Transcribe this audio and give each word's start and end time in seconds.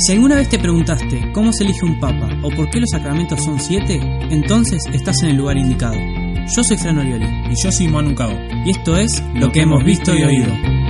Si 0.00 0.12
alguna 0.12 0.36
vez 0.36 0.48
te 0.48 0.58
preguntaste 0.58 1.30
cómo 1.32 1.52
se 1.52 1.62
elige 1.62 1.84
un 1.84 2.00
papa 2.00 2.26
o 2.42 2.48
por 2.48 2.70
qué 2.70 2.80
los 2.80 2.88
sacramentos 2.88 3.44
son 3.44 3.60
siete, 3.60 4.00
entonces 4.30 4.82
estás 4.94 5.22
en 5.22 5.28
el 5.28 5.36
lugar 5.36 5.58
indicado. 5.58 5.96
Yo 6.56 6.64
soy 6.64 6.78
Fran 6.78 6.96
Orioli 6.96 7.26
Y 7.50 7.62
yo 7.62 7.70
soy 7.70 7.88
Manu 7.88 8.14
Cao. 8.14 8.32
y 8.64 8.70
esto 8.70 8.96
es 8.96 9.22
Lo 9.34 9.52
que 9.52 9.60
hemos 9.60 9.84
visto 9.84 10.14
y 10.14 10.22
oído. 10.22 10.89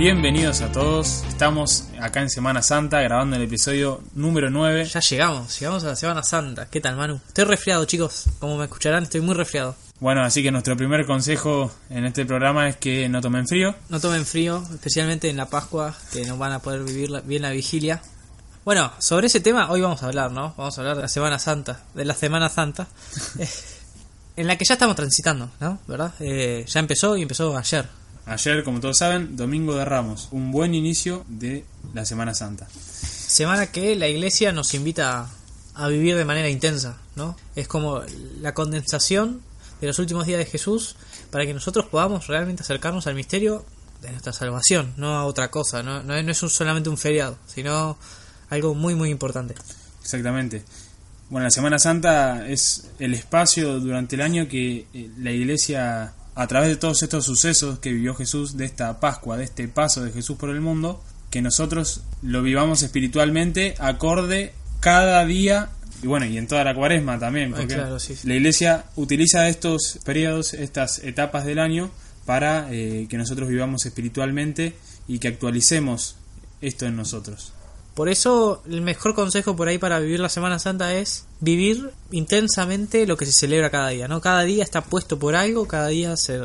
Bienvenidos 0.00 0.62
a 0.62 0.72
todos. 0.72 1.24
Estamos 1.28 1.84
acá 2.00 2.22
en 2.22 2.30
Semana 2.30 2.62
Santa 2.62 3.02
grabando 3.02 3.36
el 3.36 3.42
episodio 3.42 4.00
número 4.14 4.48
9. 4.48 4.86
Ya 4.86 5.00
llegamos, 5.00 5.60
llegamos 5.60 5.84
a 5.84 5.88
la 5.88 5.96
Semana 5.96 6.22
Santa. 6.22 6.70
¿Qué 6.70 6.80
tal, 6.80 6.96
Manu? 6.96 7.20
Estoy 7.28 7.44
resfriado, 7.44 7.84
chicos. 7.84 8.24
Como 8.38 8.56
me 8.56 8.64
escucharán, 8.64 9.02
estoy 9.02 9.20
muy 9.20 9.34
resfriado. 9.34 9.76
Bueno, 9.98 10.22
así 10.24 10.42
que 10.42 10.50
nuestro 10.50 10.74
primer 10.74 11.04
consejo 11.04 11.70
en 11.90 12.06
este 12.06 12.24
programa 12.24 12.66
es 12.70 12.76
que 12.76 13.10
no 13.10 13.20
tomen 13.20 13.46
frío. 13.46 13.74
No 13.90 14.00
tomen 14.00 14.24
frío, 14.24 14.64
especialmente 14.72 15.28
en 15.28 15.36
la 15.36 15.50
Pascua, 15.50 15.94
que 16.10 16.24
no 16.24 16.38
van 16.38 16.52
a 16.52 16.60
poder 16.60 16.82
vivir 16.82 17.10
la- 17.10 17.20
bien 17.20 17.42
la 17.42 17.50
vigilia. 17.50 18.00
Bueno, 18.64 18.90
sobre 19.00 19.26
ese 19.26 19.40
tema 19.40 19.70
hoy 19.70 19.82
vamos 19.82 20.02
a 20.02 20.06
hablar, 20.06 20.32
¿no? 20.32 20.54
Vamos 20.56 20.78
a 20.78 20.80
hablar 20.80 20.96
de 20.96 21.02
la 21.02 21.08
Semana 21.08 21.38
Santa, 21.38 21.82
de 21.92 22.06
la 22.06 22.14
Semana 22.14 22.48
Santa, 22.48 22.88
eh, 23.38 23.46
en 24.36 24.46
la 24.46 24.56
que 24.56 24.64
ya 24.64 24.74
estamos 24.74 24.96
transitando, 24.96 25.50
¿no? 25.60 25.78
¿Verdad? 25.86 26.14
Eh, 26.20 26.64
ya 26.66 26.80
empezó 26.80 27.18
y 27.18 27.22
empezó 27.22 27.54
ayer. 27.54 27.99
Ayer, 28.30 28.62
como 28.62 28.78
todos 28.78 28.98
saben, 28.98 29.34
Domingo 29.36 29.74
de 29.74 29.84
Ramos. 29.84 30.28
Un 30.30 30.52
buen 30.52 30.72
inicio 30.72 31.24
de 31.26 31.64
la 31.94 32.04
Semana 32.04 32.32
Santa. 32.32 32.68
Semana 32.70 33.66
que 33.72 33.96
la 33.96 34.06
iglesia 34.06 34.52
nos 34.52 34.72
invita 34.74 35.28
a 35.74 35.88
vivir 35.88 36.14
de 36.16 36.24
manera 36.24 36.48
intensa, 36.48 36.98
¿no? 37.16 37.36
Es 37.56 37.66
como 37.66 38.02
la 38.40 38.54
condensación 38.54 39.40
de 39.80 39.88
los 39.88 39.98
últimos 39.98 40.26
días 40.26 40.38
de 40.38 40.46
Jesús 40.46 40.94
para 41.32 41.44
que 41.44 41.52
nosotros 41.54 41.86
podamos 41.86 42.28
realmente 42.28 42.62
acercarnos 42.62 43.08
al 43.08 43.16
misterio 43.16 43.64
de 44.00 44.10
nuestra 44.12 44.32
salvación, 44.32 44.94
no 44.96 45.16
a 45.16 45.24
otra 45.24 45.50
cosa, 45.50 45.82
no, 45.82 46.02
no 46.04 46.14
es- 46.14 46.24
no 46.24 46.30
es 46.30 46.42
un- 46.44 46.50
solamente 46.50 46.88
un 46.88 46.98
feriado, 46.98 47.36
sino 47.46 47.98
algo 48.48 48.74
muy 48.76 48.94
muy 48.94 49.10
importante. 49.10 49.54
Exactamente. 50.02 50.62
Bueno, 51.30 51.44
la 51.44 51.50
Semana 51.50 51.78
Santa 51.80 52.46
es 52.48 52.86
el 53.00 53.12
espacio 53.14 53.80
durante 53.80 54.14
el 54.14 54.22
año 54.22 54.46
que 54.48 54.86
eh, 54.94 55.10
la 55.18 55.30
Iglesia, 55.32 56.12
a 56.40 56.46
través 56.46 56.70
de 56.70 56.76
todos 56.76 57.02
estos 57.02 57.26
sucesos 57.26 57.80
que 57.80 57.92
vivió 57.92 58.14
Jesús, 58.14 58.56
de 58.56 58.64
esta 58.64 58.98
Pascua, 58.98 59.36
de 59.36 59.44
este 59.44 59.68
paso 59.68 60.02
de 60.02 60.10
Jesús 60.10 60.38
por 60.38 60.48
el 60.48 60.62
mundo, 60.62 61.04
que 61.28 61.42
nosotros 61.42 62.00
lo 62.22 62.40
vivamos 62.42 62.82
espiritualmente 62.82 63.74
acorde 63.78 64.54
cada 64.80 65.22
día 65.26 65.68
y 66.02 66.06
bueno, 66.06 66.24
y 66.24 66.38
en 66.38 66.46
toda 66.46 66.64
la 66.64 66.74
cuaresma 66.74 67.18
también, 67.18 67.52
Ah, 67.52 67.58
porque 67.58 67.74
claro, 67.74 68.00
sí, 68.00 68.16
sí. 68.16 68.26
la 68.26 68.36
Iglesia 68.36 68.86
utiliza 68.96 69.50
estos 69.50 69.98
periodos, 70.02 70.54
estas 70.54 71.00
etapas 71.00 71.44
del 71.44 71.58
año, 71.58 71.90
para 72.24 72.68
eh, 72.72 73.06
que 73.10 73.18
nosotros 73.18 73.50
vivamos 73.50 73.84
espiritualmente 73.84 74.74
y 75.08 75.18
que 75.18 75.28
actualicemos 75.28 76.16
esto 76.62 76.86
en 76.86 76.96
nosotros. 76.96 77.52
Por 78.00 78.08
eso 78.08 78.62
el 78.66 78.80
mejor 78.80 79.14
consejo 79.14 79.54
por 79.56 79.68
ahí 79.68 79.76
para 79.76 80.00
vivir 80.00 80.20
la 80.20 80.30
Semana 80.30 80.58
Santa 80.58 80.94
es 80.94 81.26
vivir 81.40 81.90
intensamente 82.12 83.06
lo 83.06 83.18
que 83.18 83.26
se 83.26 83.32
celebra 83.32 83.68
cada 83.68 83.90
día, 83.90 84.08
¿no? 84.08 84.22
Cada 84.22 84.40
día 84.40 84.64
está 84.64 84.80
puesto 84.80 85.18
por 85.18 85.36
algo, 85.36 85.68
cada 85.68 85.88
día 85.88 86.16
se, 86.16 86.40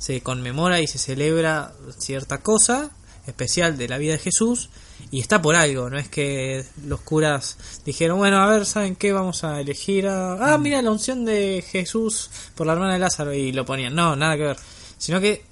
se 0.00 0.22
conmemora 0.22 0.80
y 0.80 0.88
se 0.88 0.98
celebra 0.98 1.72
cierta 1.98 2.38
cosa 2.38 2.90
especial 3.28 3.78
de 3.78 3.86
la 3.86 3.98
vida 3.98 4.14
de 4.14 4.18
Jesús 4.18 4.70
y 5.12 5.20
está 5.20 5.40
por 5.40 5.54
algo, 5.54 5.88
no 5.88 5.98
es 5.98 6.08
que 6.08 6.64
los 6.84 7.00
curas 7.02 7.58
dijeron, 7.86 8.18
bueno, 8.18 8.38
a 8.38 8.48
ver, 8.48 8.66
¿saben 8.66 8.96
qué? 8.96 9.12
Vamos 9.12 9.44
a 9.44 9.60
elegir 9.60 10.08
a... 10.08 10.52
Ah, 10.52 10.58
mira 10.58 10.82
la 10.82 10.90
unción 10.90 11.24
de 11.24 11.64
Jesús 11.64 12.28
por 12.56 12.66
la 12.66 12.72
hermana 12.72 12.94
de 12.94 12.98
Lázaro 12.98 13.32
y 13.32 13.52
lo 13.52 13.64
ponían. 13.64 13.94
No, 13.94 14.16
nada 14.16 14.36
que 14.36 14.42
ver. 14.42 14.56
Sino 14.98 15.20
que 15.20 15.44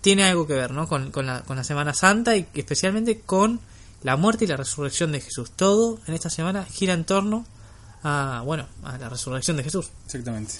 tiene 0.00 0.22
algo 0.22 0.46
que 0.46 0.54
ver, 0.54 0.70
¿no? 0.70 0.86
Con, 0.86 1.10
con 1.10 1.26
la, 1.26 1.42
con 1.42 1.56
la 1.56 1.64
Semana 1.64 1.92
Santa 1.92 2.36
y 2.36 2.46
especialmente 2.54 3.18
con 3.18 3.58
la 4.02 4.16
muerte 4.16 4.44
y 4.44 4.48
la 4.48 4.56
resurrección 4.56 5.12
de 5.12 5.20
Jesús. 5.20 5.50
Todo 5.52 6.00
en 6.06 6.14
esta 6.14 6.30
semana 6.30 6.64
gira 6.64 6.92
en 6.94 7.04
torno 7.04 7.46
a, 8.02 8.42
bueno, 8.44 8.66
a 8.82 8.98
la 8.98 9.08
resurrección 9.08 9.56
de 9.56 9.64
Jesús. 9.64 9.90
Exactamente. 10.06 10.54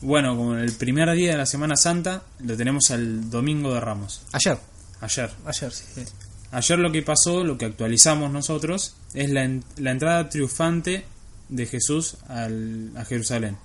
Bueno, 0.00 0.36
como 0.36 0.56
el 0.56 0.72
primer 0.72 1.10
día 1.14 1.32
de 1.32 1.38
la 1.38 1.46
Semana 1.46 1.76
Santa 1.76 2.22
lo 2.40 2.56
tenemos 2.56 2.90
al 2.90 3.30
Domingo 3.30 3.72
de 3.72 3.80
Ramos, 3.80 4.22
Ayer. 4.32 4.58
ayer. 5.00 5.30
Ayer, 5.46 5.72
sí. 5.72 5.84
sí. 5.94 6.02
Ayer 6.50 6.78
lo 6.78 6.90
que 6.92 7.02
pasó, 7.02 7.44
lo 7.44 7.56
que 7.56 7.64
actualizamos 7.66 8.30
nosotros, 8.30 8.94
es 9.14 9.30
la, 9.30 9.44
en- 9.44 9.64
la 9.76 9.92
entrada 9.92 10.28
triunfante 10.28 11.06
de 11.48 11.66
Jesús 11.66 12.16
al- 12.28 12.90
a 12.96 13.04
Jerusalén. 13.04 13.56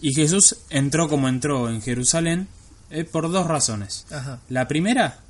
Y 0.00 0.12
Jesús 0.14 0.56
entró 0.68 1.08
como 1.08 1.28
entró 1.28 1.70
en 1.70 1.80
Jerusalén 1.80 2.48
eh, 2.90 3.04
por 3.04 3.30
dos 3.30 3.46
razones. 3.46 4.04
Ajá. 4.10 4.40
La 4.50 4.68
primera, 4.68 5.20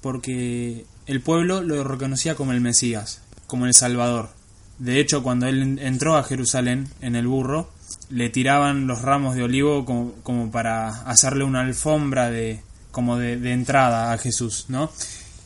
porque 0.00 0.86
el 1.06 1.20
pueblo 1.20 1.62
lo 1.62 1.84
reconocía 1.84 2.34
como 2.34 2.52
el 2.52 2.60
Mesías, 2.60 3.20
como 3.46 3.66
el 3.66 3.74
Salvador. 3.74 4.30
De 4.78 5.00
hecho, 5.00 5.22
cuando 5.22 5.46
él 5.46 5.78
entró 5.80 6.16
a 6.16 6.24
Jerusalén 6.24 6.88
en 7.00 7.14
el 7.14 7.26
burro, 7.26 7.70
le 8.10 8.28
tiraban 8.30 8.86
los 8.86 9.02
ramos 9.02 9.36
de 9.36 9.44
olivo 9.44 9.84
como, 9.84 10.50
para 10.50 10.88
hacerle 11.02 11.44
una 11.44 11.60
alfombra 11.60 12.30
de, 12.30 12.60
como 12.90 13.16
de, 13.18 13.36
de 13.36 13.52
entrada 13.52 14.12
a 14.12 14.18
Jesús, 14.18 14.66
¿no? 14.68 14.90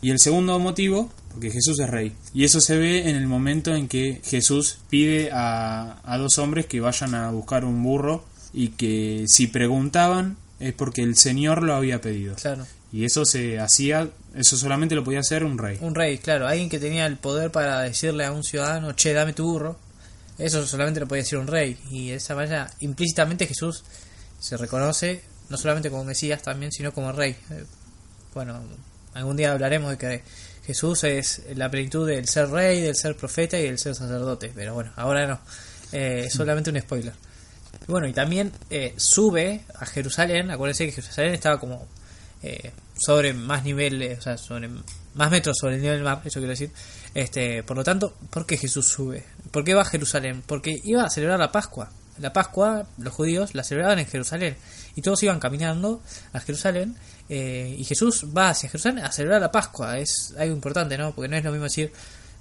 Y 0.00 0.10
el 0.10 0.18
segundo 0.20 0.58
motivo, 0.58 1.10
porque 1.32 1.50
Jesús 1.50 1.78
es 1.80 1.90
rey. 1.90 2.12
Y 2.32 2.44
eso 2.44 2.60
se 2.60 2.76
ve 2.78 3.10
en 3.10 3.16
el 3.16 3.26
momento 3.26 3.74
en 3.74 3.88
que 3.88 4.20
Jesús 4.24 4.78
pide 4.88 5.30
a, 5.32 5.98
a 6.04 6.18
dos 6.18 6.38
hombres 6.38 6.66
que 6.66 6.80
vayan 6.80 7.14
a 7.14 7.30
buscar 7.30 7.64
un 7.64 7.82
burro 7.82 8.24
y 8.52 8.68
que 8.68 9.24
si 9.26 9.48
preguntaban 9.48 10.36
es 10.60 10.72
porque 10.72 11.02
el 11.02 11.16
Señor 11.16 11.62
lo 11.62 11.74
había 11.74 12.00
pedido. 12.00 12.36
Claro. 12.36 12.66
Y 12.92 13.04
eso 13.04 13.24
se 13.24 13.58
hacía, 13.58 14.08
eso 14.34 14.56
solamente 14.56 14.94
lo 14.94 15.04
podía 15.04 15.20
hacer 15.20 15.44
un 15.44 15.58
rey. 15.58 15.78
Un 15.80 15.94
rey, 15.94 16.18
claro. 16.18 16.46
Alguien 16.46 16.70
que 16.70 16.78
tenía 16.78 17.06
el 17.06 17.18
poder 17.18 17.50
para 17.50 17.80
decirle 17.82 18.24
a 18.24 18.32
un 18.32 18.42
ciudadano, 18.42 18.94
che, 18.94 19.12
dame 19.12 19.34
tu 19.34 19.44
burro. 19.44 19.78
Eso 20.38 20.66
solamente 20.66 21.00
lo 21.00 21.06
podía 21.06 21.22
decir 21.22 21.38
un 21.38 21.48
rey. 21.48 21.76
Y 21.90 22.10
de 22.10 22.16
esa 22.16 22.34
manera, 22.34 22.70
implícitamente 22.80 23.46
Jesús 23.46 23.84
se 24.40 24.56
reconoce 24.56 25.22
no 25.48 25.56
solamente 25.56 25.90
como 25.90 26.04
Mesías 26.04 26.42
también, 26.42 26.72
sino 26.72 26.92
como 26.92 27.12
rey. 27.12 27.36
Eh, 27.50 27.64
Bueno, 28.34 28.60
algún 29.14 29.36
día 29.36 29.52
hablaremos 29.52 29.90
de 29.90 29.98
que 29.98 30.22
Jesús 30.64 31.04
es 31.04 31.42
la 31.54 31.70
plenitud 31.70 32.06
del 32.06 32.28
ser 32.28 32.50
rey, 32.50 32.80
del 32.80 32.94
ser 32.94 33.16
profeta 33.16 33.58
y 33.58 33.64
del 33.64 33.78
ser 33.78 33.94
sacerdote. 33.94 34.52
Pero 34.54 34.74
bueno, 34.74 34.92
ahora 34.96 35.26
no. 35.26 35.40
Eh, 35.92 36.24
es 36.26 36.32
solamente 36.34 36.70
un 36.70 36.80
spoiler. 36.80 37.14
Bueno, 37.86 38.06
y 38.06 38.12
también 38.12 38.52
eh, 38.70 38.94
sube 38.96 39.62
a 39.74 39.86
Jerusalén. 39.86 40.50
Acuérdense 40.50 40.86
que 40.86 40.92
Jerusalén 40.92 41.34
estaba 41.34 41.58
como 41.58 41.86
eh, 42.42 42.72
sobre 42.96 43.32
más 43.32 43.64
nivel, 43.64 44.16
o 44.18 44.20
sea, 44.20 44.36
sobre 44.38 44.68
más 45.14 45.30
metros 45.30 45.56
sobre 45.58 45.76
el 45.76 45.82
nivel 45.82 45.96
del 45.96 46.04
mar, 46.04 46.20
eso 46.24 46.40
quiero 46.40 46.50
decir. 46.50 46.70
Este, 47.14 47.62
por 47.62 47.76
lo 47.76 47.84
tanto, 47.84 48.14
¿por 48.30 48.46
qué 48.46 48.56
Jesús 48.56 48.86
sube? 48.88 49.24
¿Por 49.50 49.64
qué 49.64 49.74
va 49.74 49.82
a 49.82 49.86
Jerusalén? 49.86 50.42
Porque 50.46 50.80
iba 50.84 51.04
a 51.04 51.10
celebrar 51.10 51.38
la 51.38 51.50
Pascua. 51.50 51.90
La 52.18 52.32
Pascua, 52.32 52.86
los 52.98 53.12
judíos 53.12 53.54
la 53.54 53.64
celebraban 53.64 53.98
en 53.98 54.06
Jerusalén. 54.06 54.56
Y 54.94 55.02
todos 55.02 55.22
iban 55.22 55.40
caminando 55.40 56.02
a 56.32 56.40
Jerusalén. 56.40 56.96
eh, 57.28 57.74
y 57.78 57.84
Jesús 57.84 58.26
va 58.36 58.50
hacia 58.50 58.68
Jerusalén 58.68 59.04
a 59.04 59.12
celebrar 59.12 59.40
la 59.40 59.50
Pascua. 59.52 59.98
Es 59.98 60.34
algo 60.38 60.54
importante, 60.54 60.96
¿no? 60.96 61.12
Porque 61.12 61.28
no 61.28 61.36
es 61.36 61.44
lo 61.44 61.50
mismo 61.50 61.64
decir, 61.64 61.92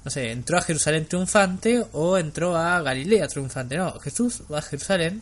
no 0.05 0.11
sé, 0.11 0.31
entró 0.31 0.57
a 0.57 0.61
Jerusalén 0.61 1.05
triunfante 1.07 1.83
o 1.93 2.17
entró 2.17 2.55
a 2.55 2.81
Galilea 2.81 3.27
triunfante. 3.27 3.77
No, 3.77 3.99
Jesús 3.99 4.43
va 4.51 4.59
a 4.59 4.61
Jerusalén 4.61 5.21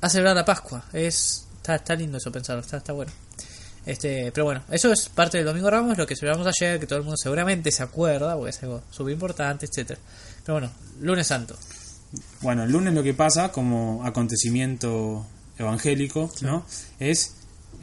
a 0.00 0.08
celebrar 0.08 0.36
la 0.36 0.44
Pascua. 0.44 0.84
Es, 0.92 1.46
está, 1.56 1.76
está 1.76 1.94
lindo 1.94 2.18
eso 2.18 2.32
pensarlo, 2.32 2.62
está, 2.62 2.78
está 2.78 2.92
bueno. 2.92 3.12
Este, 3.88 4.30
pero 4.32 4.44
bueno, 4.44 4.62
eso 4.70 4.92
es 4.92 5.08
parte 5.08 5.38
del 5.38 5.46
Domingo 5.46 5.70
Ramos, 5.70 5.96
lo 5.96 6.06
que 6.06 6.14
celebramos 6.14 6.46
ayer, 6.46 6.78
que 6.78 6.86
todo 6.86 6.98
el 6.98 7.04
mundo 7.06 7.16
seguramente 7.16 7.72
se 7.72 7.82
acuerda, 7.82 8.34
porque 8.36 8.50
es 8.50 8.62
algo 8.62 8.82
súper 8.90 9.14
importante, 9.14 9.64
etcétera 9.64 9.98
Pero 10.44 10.56
bueno, 10.58 10.70
lunes 11.00 11.26
santo. 11.26 11.56
Bueno, 12.42 12.64
el 12.64 12.70
lunes 12.70 12.92
lo 12.92 13.02
que 13.02 13.14
pasa 13.14 13.50
como 13.50 14.04
acontecimiento 14.04 15.26
evangélico, 15.58 16.30
¿no? 16.42 16.66
Es 17.00 17.32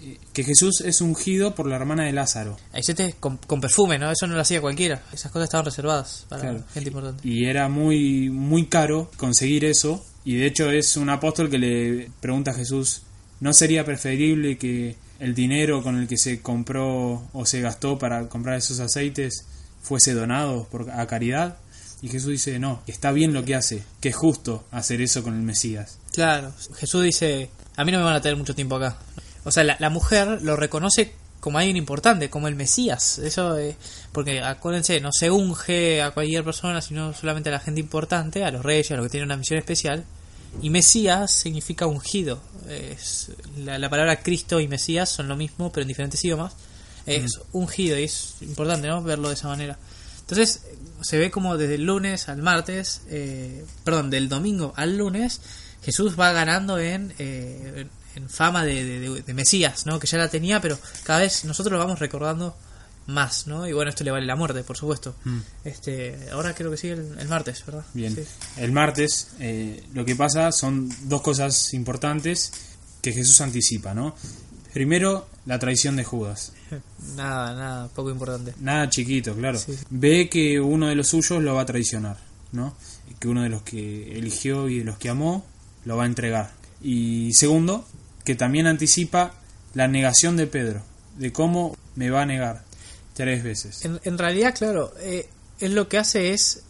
eh, 0.03 0.19
que 0.31 0.43
Jesús 0.43 0.81
es 0.81 1.01
ungido 1.01 1.55
por 1.55 1.65
la 1.65 1.75
hermana 1.75 2.03
de 2.03 2.11
Lázaro. 2.11 2.55
Ahí 2.71 2.83
se 2.83 2.93
te 2.93 3.13
con, 3.13 3.37
con 3.37 3.59
perfume, 3.59 3.97
¿no? 3.97 4.11
Eso 4.11 4.27
no 4.27 4.35
lo 4.35 4.41
hacía 4.41 4.61
cualquiera. 4.61 5.01
Esas 5.11 5.31
cosas 5.31 5.45
estaban 5.45 5.65
reservadas 5.65 6.27
para 6.29 6.41
Claro. 6.43 6.63
gente 6.71 6.89
importante. 6.89 7.27
Y 7.27 7.45
era 7.45 7.67
muy, 7.67 8.29
muy 8.29 8.67
caro 8.67 9.09
conseguir 9.17 9.65
eso. 9.65 10.05
Y 10.23 10.35
de 10.35 10.45
hecho 10.45 10.69
es 10.69 10.97
un 10.97 11.09
apóstol 11.09 11.49
que 11.49 11.57
le 11.57 12.11
pregunta 12.19 12.51
a 12.51 12.53
Jesús, 12.53 13.01
¿no 13.39 13.53
sería 13.53 13.83
preferible 13.83 14.59
que 14.59 15.03
el 15.19 15.33
dinero 15.33 15.83
con 15.83 15.97
el 15.97 16.07
que 16.07 16.17
se 16.17 16.41
compró 16.41 17.27
o 17.33 17.45
se 17.45 17.61
gastó 17.61 17.97
para 17.97 18.27
comprar 18.27 18.57
esos 18.57 18.79
aceites 18.79 19.45
fuese 19.81 20.13
donado 20.13 20.65
por, 20.65 20.89
a 20.91 21.05
caridad? 21.07 21.57
Y 22.01 22.09
Jesús 22.09 22.29
dice, 22.29 22.59
no, 22.59 22.81
está 22.87 23.11
bien 23.11 23.33
lo 23.33 23.43
que 23.45 23.55
hace, 23.55 23.83
que 23.99 24.09
es 24.09 24.15
justo 24.15 24.65
hacer 24.71 25.01
eso 25.01 25.23
con 25.23 25.33
el 25.33 25.41
Mesías. 25.41 25.97
Claro, 26.13 26.53
Jesús 26.75 27.03
dice, 27.03 27.49
a 27.75 27.83
mí 27.83 27.91
no 27.91 27.99
me 27.99 28.03
van 28.03 28.15
a 28.15 28.21
tener 28.21 28.37
mucho 28.37 28.55
tiempo 28.55 28.75
acá. 28.75 28.97
O 29.43 29.51
sea, 29.51 29.63
la, 29.63 29.89
mujer 29.89 30.41
lo 30.41 30.55
reconoce 30.55 31.13
como 31.39 31.59
alguien 31.59 31.77
importante, 31.77 32.29
como 32.29 32.47
el 32.47 32.55
Mesías. 32.55 33.19
Eso, 33.19 33.57
eh, 33.57 33.75
porque 34.11 34.41
acuérdense, 34.41 34.99
no 35.01 35.11
se 35.11 35.29
unge 35.29 36.01
a 36.01 36.11
cualquier 36.11 36.43
persona, 36.43 36.81
sino 36.81 37.13
solamente 37.13 37.49
a 37.49 37.53
la 37.53 37.59
gente 37.59 37.79
importante, 37.79 38.43
a 38.43 38.51
los 38.51 38.63
reyes, 38.63 38.91
a 38.91 38.95
los 38.95 39.05
que 39.05 39.11
tienen 39.11 39.27
una 39.27 39.37
misión 39.37 39.59
especial. 39.59 40.03
Y 40.61 40.69
Mesías 40.69 41.31
significa 41.31 41.85
ungido. 41.85 42.39
Es, 42.69 43.31
la, 43.57 43.77
la 43.77 43.89
palabra 43.89 44.21
Cristo 44.21 44.59
y 44.59 44.67
Mesías 44.67 45.09
son 45.09 45.27
lo 45.27 45.35
mismo, 45.35 45.71
pero 45.71 45.83
en 45.83 45.87
diferentes 45.87 46.23
idiomas. 46.23 46.53
Es 47.05 47.39
ungido 47.51 47.99
y 47.99 48.03
es 48.03 48.35
importante, 48.41 48.87
¿no? 48.87 49.03
Verlo 49.03 49.27
de 49.29 49.35
esa 49.35 49.47
manera. 49.47 49.77
Entonces, 50.21 50.61
se 51.01 51.19
ve 51.19 51.29
como 51.29 51.55
desde 51.55 51.75
el 51.75 51.83
lunes 51.85 52.29
al 52.29 52.41
martes, 52.41 53.01
eh, 53.09 53.63
perdón, 53.83 54.09
del 54.09 54.27
domingo 54.27 54.73
al 54.75 54.97
lunes, 54.97 55.39
Jesús 55.83 56.19
va 56.19 56.31
ganando 56.31 56.79
en, 56.79 57.13
eh, 57.19 57.85
en 58.15 58.27
fama 58.29 58.65
de, 58.65 58.99
de- 59.01 59.21
de 59.21 59.33
Mesías, 59.35 59.85
¿no? 59.85 59.99
Que 59.99 60.07
ya 60.07 60.17
la 60.17 60.29
tenía, 60.29 60.59
pero 60.61 60.79
cada 61.03 61.19
vez 61.19 61.45
nosotros 61.45 61.73
lo 61.73 61.77
vamos 61.77 61.99
recordando 61.99 62.57
más, 63.07 63.47
¿no? 63.47 63.67
Y 63.67 63.73
bueno, 63.73 63.89
esto 63.89 64.03
le 64.03 64.11
vale 64.11 64.25
la 64.25 64.35
muerte, 64.35 64.63
por 64.63 64.77
supuesto. 64.77 65.15
Mm. 65.23 65.39
Este, 65.63 66.29
ahora 66.31 66.53
creo 66.53 66.71
que 66.71 66.77
sigue 66.77 66.93
el, 66.93 67.19
el 67.19 67.27
martes, 67.27 67.63
¿verdad? 67.65 67.85
Bien. 67.93 68.15
Sí. 68.15 68.23
El 68.57 68.71
martes 68.71 69.29
eh, 69.39 69.83
lo 69.93 70.05
que 70.05 70.15
pasa 70.15 70.51
son 70.51 70.89
dos 71.03 71.21
cosas 71.21 71.73
importantes 71.73 72.51
que 73.01 73.13
Jesús 73.13 73.39
anticipa, 73.41 73.93
¿no? 73.93 74.15
Primero, 74.73 75.27
la 75.45 75.59
traición 75.59 75.95
de 75.95 76.03
Judas. 76.03 76.51
Nada, 77.15 77.53
nada, 77.53 77.87
poco 77.89 78.09
importante. 78.09 78.53
Nada 78.59 78.89
chiquito, 78.89 79.35
claro. 79.35 79.59
Sí. 79.59 79.77
Ve 79.89 80.27
que 80.27 80.59
uno 80.59 80.87
de 80.87 80.95
los 80.95 81.07
suyos 81.07 81.41
lo 81.41 81.53
va 81.53 81.61
a 81.61 81.65
traicionar, 81.65 82.17
¿no? 82.51 82.75
Que 83.19 83.27
uno 83.27 83.43
de 83.43 83.49
los 83.49 83.61
que 83.61 84.17
eligió 84.17 84.67
y 84.67 84.79
de 84.79 84.85
los 84.85 84.97
que 84.97 85.09
amó 85.09 85.45
lo 85.85 85.95
va 85.95 86.03
a 86.03 86.07
entregar. 86.07 86.51
Y 86.81 87.33
segundo, 87.33 87.87
que 88.23 88.35
también 88.35 88.67
anticipa 88.67 89.35
la 89.73 89.87
negación 89.87 90.35
de 90.35 90.47
Pedro, 90.47 90.81
de 91.17 91.31
cómo 91.31 91.77
me 91.95 92.09
va 92.09 92.23
a 92.23 92.25
negar 92.25 92.65
tres 93.15 93.43
veces. 93.43 93.83
En, 93.83 93.99
en 94.03 94.17
realidad, 94.17 94.53
claro, 94.55 94.93
eh, 94.99 95.27
él 95.59 95.73
lo 95.73 95.87
que 95.89 95.97
hace 95.97 96.33
es. 96.33 96.61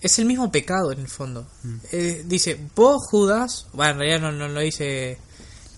Es 0.00 0.18
el 0.18 0.24
mismo 0.24 0.50
pecado 0.50 0.92
en 0.92 1.00
el 1.00 1.08
fondo. 1.08 1.46
Eh, 1.92 2.24
dice, 2.24 2.58
vos 2.74 3.06
Judas, 3.10 3.66
bueno, 3.74 3.92
en 3.92 3.98
realidad 3.98 4.20
no, 4.20 4.32
no 4.32 4.48
lo 4.48 4.60
dice 4.60 5.18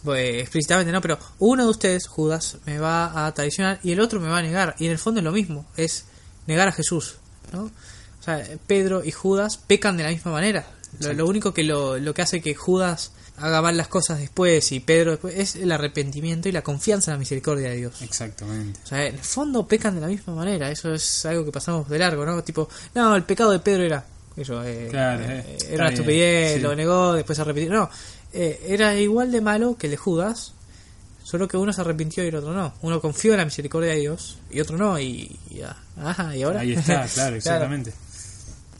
pues, 0.05 0.43
explícitamente, 0.43 0.93
no, 0.93 1.01
pero 1.01 1.19
uno 1.41 1.65
de 1.65 1.71
ustedes, 1.71 2.07
Judas, 2.07 2.59
me 2.65 2.79
va 2.79 3.27
a 3.27 3.35
traicionar 3.35 3.81
y 3.83 3.91
el 3.91 4.01
otro 4.01 4.21
me 4.21 4.29
va 4.29 4.39
a 4.39 4.43
negar. 4.43 4.77
Y 4.79 4.87
en 4.87 4.93
el 4.93 4.99
fondo 4.99 5.19
es 5.19 5.25
lo 5.25 5.33
mismo, 5.33 5.67
es 5.77 6.05
negar 6.47 6.69
a 6.69 6.73
Jesús, 6.73 7.17
¿no? 7.53 7.65
O 7.65 8.23
sea, 8.25 8.47
Pedro 8.69 9.03
y 9.05 9.11
Judas 9.11 9.57
pecan 9.57 9.97
de 9.97 10.05
la 10.05 10.11
misma 10.11 10.31
manera. 10.31 10.67
Lo, 11.01 11.13
lo 11.15 11.27
único 11.27 11.53
que 11.53 11.65
lo, 11.65 11.99
lo 11.99 12.15
que 12.15 12.23
hace 12.23 12.41
que 12.41 12.55
Judas 12.55 13.11
haga 13.39 13.63
mal 13.63 13.77
las 13.77 13.89
cosas 13.89 14.19
después 14.21 14.71
y 14.73 14.81
Pedro 14.81 15.13
después 15.13 15.35
es 15.37 15.57
el 15.57 15.73
arrepentimiento 15.73 16.49
y 16.49 16.53
la 16.53 16.63
confianza 16.63 17.11
en 17.11 17.17
la 17.17 17.19
misericordia 17.19 17.71
de 17.71 17.77
Dios. 17.77 18.03
Exactamente. 18.03 18.81
O 18.85 18.87
sea, 18.87 19.07
en 19.07 19.15
el 19.15 19.21
fondo 19.21 19.67
pecan 19.67 19.95
de 19.95 20.01
la 20.01 20.07
misma 20.07 20.35
manera. 20.35 20.71
Eso 20.71 20.93
es 20.95 21.27
algo 21.27 21.45
que 21.45 21.53
pasamos 21.53 21.89
de 21.89 21.99
largo, 21.99 22.25
¿no? 22.25 22.43
Tipo, 22.43 22.69
no, 22.95 23.17
el 23.17 23.25
pecado 23.25 23.51
de 23.51 23.59
Pedro 23.59 23.85
era. 23.85 24.05
Eso, 24.37 24.65
eh, 24.65 24.89
Claro, 24.91 25.25
eh, 25.25 25.45
eh, 25.47 25.59
era 25.71 25.85
una 25.85 25.93
estupidez, 25.93 26.55
sí. 26.55 26.61
lo 26.61 26.75
negó, 26.75 27.13
después 27.15 27.37
se 27.37 27.43
arrepintió. 27.43 27.75
No, 27.75 27.91
eh, 28.33 28.65
era 28.69 28.97
igual 28.97 29.31
de 29.31 29.41
malo 29.41 29.77
que 29.77 29.89
el 29.89 29.93
de 29.93 29.97
Judas, 29.97 30.53
solo 31.23 31.49
que 31.49 31.57
uno 31.57 31.73
se 31.73 31.81
arrepintió 31.81 32.25
y 32.25 32.29
el 32.29 32.37
otro 32.37 32.53
no. 32.53 32.75
Uno 32.83 33.01
confió 33.01 33.33
en 33.33 33.39
la 33.39 33.45
misericordia 33.45 33.91
de 33.91 34.01
Dios 34.01 34.39
y 34.51 34.61
otro 34.61 34.79
no. 34.79 34.99
Y, 34.99 35.39
y 35.51 35.57
ya. 35.57 35.77
Ajá, 35.99 36.35
y 36.37 36.43
ahora. 36.43 36.61
Ahí 36.61 36.73
está, 36.73 37.07
claro, 37.15 37.37
exactamente. 37.37 37.93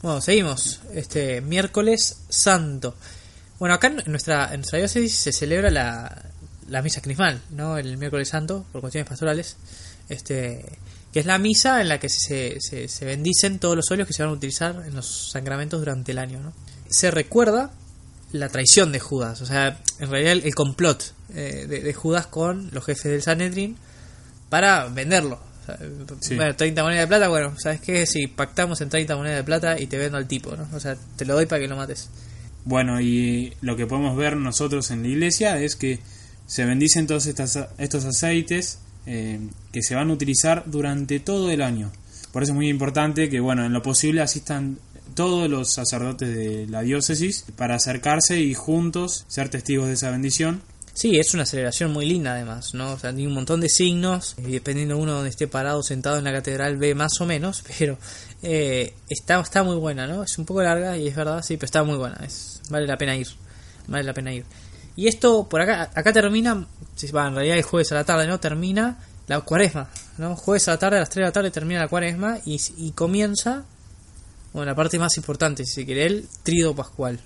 Bueno, 0.01 0.21
seguimos. 0.21 0.81
Este 0.93 1.41
miércoles 1.41 2.17
santo. 2.29 2.95
Bueno, 3.63 3.75
acá 3.75 3.87
en 3.87 4.11
nuestra, 4.11 4.53
en 4.53 4.59
nuestra 4.59 4.79
diócesis 4.79 5.15
se 5.15 5.31
celebra 5.31 5.71
la, 5.71 6.21
la 6.67 6.81
misa 6.81 6.99
crismal, 6.99 7.39
¿no? 7.51 7.77
El 7.77 7.97
miércoles 7.97 8.27
santo, 8.27 8.65
por 8.73 8.81
cuestiones 8.81 9.07
pastorales. 9.07 9.55
Este, 10.09 10.65
que 11.13 11.21
es 11.21 11.25
la 11.25 11.37
misa 11.37 11.79
en 11.79 11.87
la 11.87 11.97
que 11.97 12.09
se, 12.09 12.57
se, 12.59 12.89
se 12.89 13.05
bendicen 13.05 13.59
todos 13.59 13.77
los 13.77 13.89
óleos 13.89 14.05
que 14.05 14.13
se 14.13 14.21
van 14.21 14.31
a 14.31 14.35
utilizar 14.35 14.83
en 14.85 14.93
los 14.93 15.29
sacramentos 15.31 15.79
durante 15.79 16.11
el 16.11 16.17
año, 16.17 16.41
¿no? 16.41 16.51
Se 16.89 17.09
recuerda 17.09 17.71
la 18.33 18.49
traición 18.49 18.91
de 18.91 18.99
Judas, 18.99 19.41
o 19.41 19.45
sea, 19.45 19.79
en 19.99 20.09
realidad 20.09 20.33
el, 20.33 20.43
el 20.43 20.55
complot 20.55 21.13
eh, 21.33 21.65
de, 21.65 21.79
de 21.79 21.93
Judas 21.93 22.27
con 22.27 22.69
los 22.73 22.83
jefes 22.83 23.13
del 23.13 23.21
Sanedrín 23.21 23.77
para 24.49 24.87
venderlo. 24.89 25.39
O 25.61 25.65
sea, 25.65 25.79
Sí. 26.19 26.35
Bueno, 26.35 26.53
30 26.53 26.83
monedas 26.83 27.03
de 27.03 27.07
plata, 27.07 27.29
bueno, 27.29 27.55
¿sabes 27.57 27.79
qué? 27.79 28.05
Si 28.07 28.27
pactamos 28.27 28.81
en 28.81 28.89
30 28.89 29.15
monedas 29.15 29.37
de 29.37 29.43
plata 29.45 29.79
y 29.79 29.87
te 29.87 29.97
vendo 29.97 30.17
al 30.17 30.27
tipo, 30.27 30.53
¿no? 30.53 30.67
O 30.73 30.81
sea, 30.81 30.97
te 31.15 31.23
lo 31.23 31.35
doy 31.35 31.45
para 31.45 31.61
que 31.61 31.69
lo 31.69 31.77
mates. 31.77 32.09
Bueno, 32.65 33.01
y 33.01 33.53
lo 33.61 33.75
que 33.75 33.87
podemos 33.87 34.15
ver 34.15 34.37
nosotros 34.37 34.89
en 34.91 35.03
la 35.03 35.09
iglesia 35.09 35.59
es 35.59 35.75
que 35.75 35.99
se 36.45 36.65
bendicen 36.65 37.07
todos 37.07 37.25
estas, 37.25 37.67
estos 37.77 38.05
aceites 38.05 38.79
eh, 39.05 39.39
que 39.71 39.81
se 39.81 39.95
van 39.95 40.09
a 40.09 40.13
utilizar 40.13 40.63
durante 40.65 41.19
todo 41.19 41.51
el 41.51 41.61
año. 41.61 41.91
Por 42.31 42.43
eso 42.43 42.53
es 42.53 42.55
muy 42.55 42.69
importante 42.69 43.29
que, 43.29 43.39
bueno, 43.39 43.65
en 43.65 43.73
lo 43.73 43.81
posible 43.81 44.21
asistan 44.21 44.79
todos 45.13 45.49
los 45.49 45.71
sacerdotes 45.71 46.35
de 46.35 46.67
la 46.67 46.81
diócesis 46.81 47.45
para 47.55 47.75
acercarse 47.75 48.39
y 48.39 48.53
juntos 48.53 49.25
ser 49.27 49.49
testigos 49.49 49.87
de 49.87 49.93
esa 49.93 50.09
bendición. 50.09 50.61
Sí, 50.93 51.17
es 51.17 51.33
una 51.33 51.45
celebración 51.45 51.91
muy 51.91 52.05
linda 52.05 52.33
además, 52.33 52.75
¿no? 52.75 52.93
O 52.93 52.99
sea, 52.99 53.11
tiene 53.11 53.27
un 53.27 53.33
montón 53.33 53.59
de 53.59 53.67
signos 53.67 54.35
y 54.37 54.51
dependiendo 54.51 54.95
uno 54.97 55.13
donde 55.13 55.29
esté 55.29 55.47
parado 55.47 55.81
sentado 55.81 56.19
en 56.19 56.23
la 56.23 56.31
catedral 56.31 56.77
ve 56.77 56.93
más 56.93 57.19
o 57.19 57.25
menos, 57.25 57.63
pero 57.77 57.97
eh, 58.43 58.93
está, 59.09 59.39
está 59.39 59.63
muy 59.63 59.75
buena, 59.77 60.05
¿no? 60.05 60.23
Es 60.23 60.37
un 60.37 60.45
poco 60.45 60.61
larga 60.61 60.95
y 60.95 61.07
es 61.07 61.15
verdad, 61.15 61.41
sí, 61.43 61.57
pero 61.57 61.65
está 61.65 61.83
muy 61.83 61.97
buena, 61.97 62.23
es, 62.23 62.61
vale 62.69 62.85
la 62.85 62.95
pena 62.95 63.15
ir, 63.15 63.27
vale 63.87 64.03
la 64.03 64.13
pena 64.13 64.33
ir. 64.33 64.45
Y 64.95 65.07
esto 65.07 65.49
por 65.49 65.61
acá, 65.61 65.89
acá 65.95 66.13
termina, 66.13 66.67
va, 67.15 67.27
en 67.27 67.35
realidad 67.35 67.57
el 67.57 67.63
jueves 67.63 67.91
a 67.91 67.95
la 67.95 68.03
tarde, 68.03 68.27
¿no? 68.27 68.39
Termina 68.39 68.99
la 69.27 69.41
cuaresma, 69.41 69.89
¿no? 70.19 70.35
Jueves 70.35 70.67
a 70.67 70.71
la 70.71 70.77
tarde, 70.77 70.97
a 70.97 70.99
las 70.99 71.09
3 71.09 71.23
de 71.23 71.27
la 71.27 71.31
tarde 71.31 71.49
termina 71.49 71.79
la 71.79 71.87
cuaresma 71.87 72.37
y, 72.45 72.61
y 72.77 72.91
comienza, 72.91 73.63
bueno, 74.53 74.69
la 74.69 74.75
parte 74.75 74.99
más 74.99 75.17
importante, 75.17 75.65
si 75.65 75.73
se 75.73 75.85
quiere, 75.85 76.05
el 76.05 76.27
trido 76.43 76.75
pascual. 76.75 77.19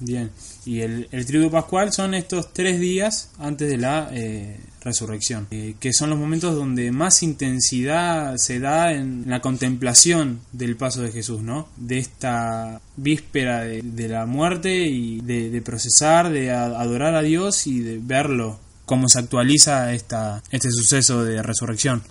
Bien, 0.00 0.30
y 0.66 0.80
el, 0.80 1.08
el 1.12 1.50
pascual 1.50 1.92
son 1.92 2.14
estos 2.14 2.52
tres 2.52 2.80
días 2.80 3.30
antes 3.38 3.68
de 3.68 3.76
la 3.76 4.08
eh, 4.12 4.58
resurrección, 4.82 5.46
eh, 5.50 5.74
que 5.80 5.92
son 5.92 6.10
los 6.10 6.18
momentos 6.18 6.54
donde 6.54 6.90
más 6.92 7.22
intensidad 7.22 8.36
se 8.36 8.60
da 8.60 8.92
en 8.92 9.24
la 9.26 9.40
contemplación 9.40 10.40
del 10.52 10.76
paso 10.76 11.02
de 11.02 11.12
Jesús, 11.12 11.42
¿no? 11.42 11.68
De 11.76 11.98
esta 11.98 12.80
víspera 12.96 13.60
de, 13.60 14.08
la 14.08 14.26
muerte 14.26 14.86
y 14.86 15.20
de, 15.20 15.60
procesar, 15.62 16.30
de 16.30 16.50
adorar 16.50 17.14
a 17.14 17.22
Dios 17.22 17.66
y 17.66 17.80
de 17.80 17.98
verlo, 18.00 18.58
cómo 18.86 19.08
se 19.08 19.18
actualiza 19.18 19.92
esta, 19.92 20.42
este 20.50 20.70
suceso 20.70 21.24
de 21.24 21.42
resurrección. 21.42 22.02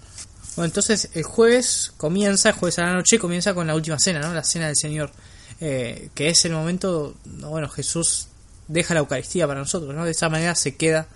Bueno, 0.56 0.68
entonces 0.68 1.10
el 1.14 1.24
jueves 1.24 1.94
comienza, 1.98 2.54
jueves 2.54 2.78
a 2.80 2.84
la 2.84 2.94
noche 2.94 3.18
comienza 3.18 3.54
con 3.54 3.66
la 3.66 3.76
última 3.76 3.98
cena, 4.00 4.20
¿no? 4.20 4.34
La 4.34 4.44
cena 4.44 4.68
del 4.68 4.76
Señor, 4.76 5.12
eh, 5.60 6.10
que 6.14 6.30
es 6.30 6.46
el 6.46 6.54
momento, 6.54 7.16
no, 7.26 7.50
bueno, 7.50 7.70
Jesús 7.70 8.28
deja 8.74 8.94
la 8.94 9.02
Eucaristía 9.02 9.48
para 9.48 9.60
nosotros, 9.60 9.94
¿no? 9.96 10.04
De 10.06 10.12
esa 10.12 10.30
manera 10.30 10.56
se 10.56 10.76
queda 10.76 11.08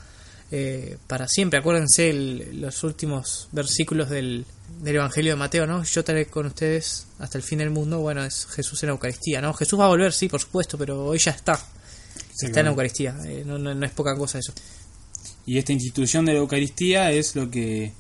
eh, 0.52 0.98
para 1.08 1.28
siempre. 1.28 1.60
Acuérdense 1.60 2.10
el- 2.10 2.62
los 2.62 2.84
últimos 2.86 3.50
versículos 3.52 4.10
del, 4.10 4.46
del 4.82 4.96
Evangelio 4.96 5.34
de 5.34 5.36
Mateo, 5.36 5.68
¿no? 5.68 5.84
Yo 5.84 6.00
estaré 6.02 6.28
con 6.28 6.46
ustedes 6.46 7.08
hasta 7.20 7.38
el 7.38 7.44
fin 7.44 7.60
del 7.60 7.70
mundo. 7.70 8.00
Bueno, 8.00 8.24
es 8.24 8.46
Jesús 8.46 8.82
en 8.84 8.88
la 8.88 8.94
Eucaristía, 8.94 9.42
¿no? 9.42 9.54
Jesús 9.54 9.78
va 9.78 9.86
a 9.86 9.90
volver, 9.90 10.14
sí, 10.14 10.30
por 10.30 10.40
supuesto, 10.40 10.78
pero 10.78 11.06
hoy 11.06 11.18
ya 11.18 11.32
está. 11.32 11.60
Está 12.42 12.60
en 12.62 12.66
la 12.68 12.70
Eucaristía, 12.72 13.18
eh, 13.26 13.44
no, 13.46 13.58
no- 13.58 13.74
no 13.76 13.86
es 13.86 13.92
poca 13.92 14.16
cosa 14.16 14.38
eso. 14.40 14.54
Y 15.46 15.58
esta 15.58 15.74
institución 15.74 16.24
de 16.26 16.34
la 16.34 16.40
Eucaristía 16.40 17.12
es 17.12 17.36
lo 17.36 17.50
que 17.50 17.86
eh, 17.86 17.94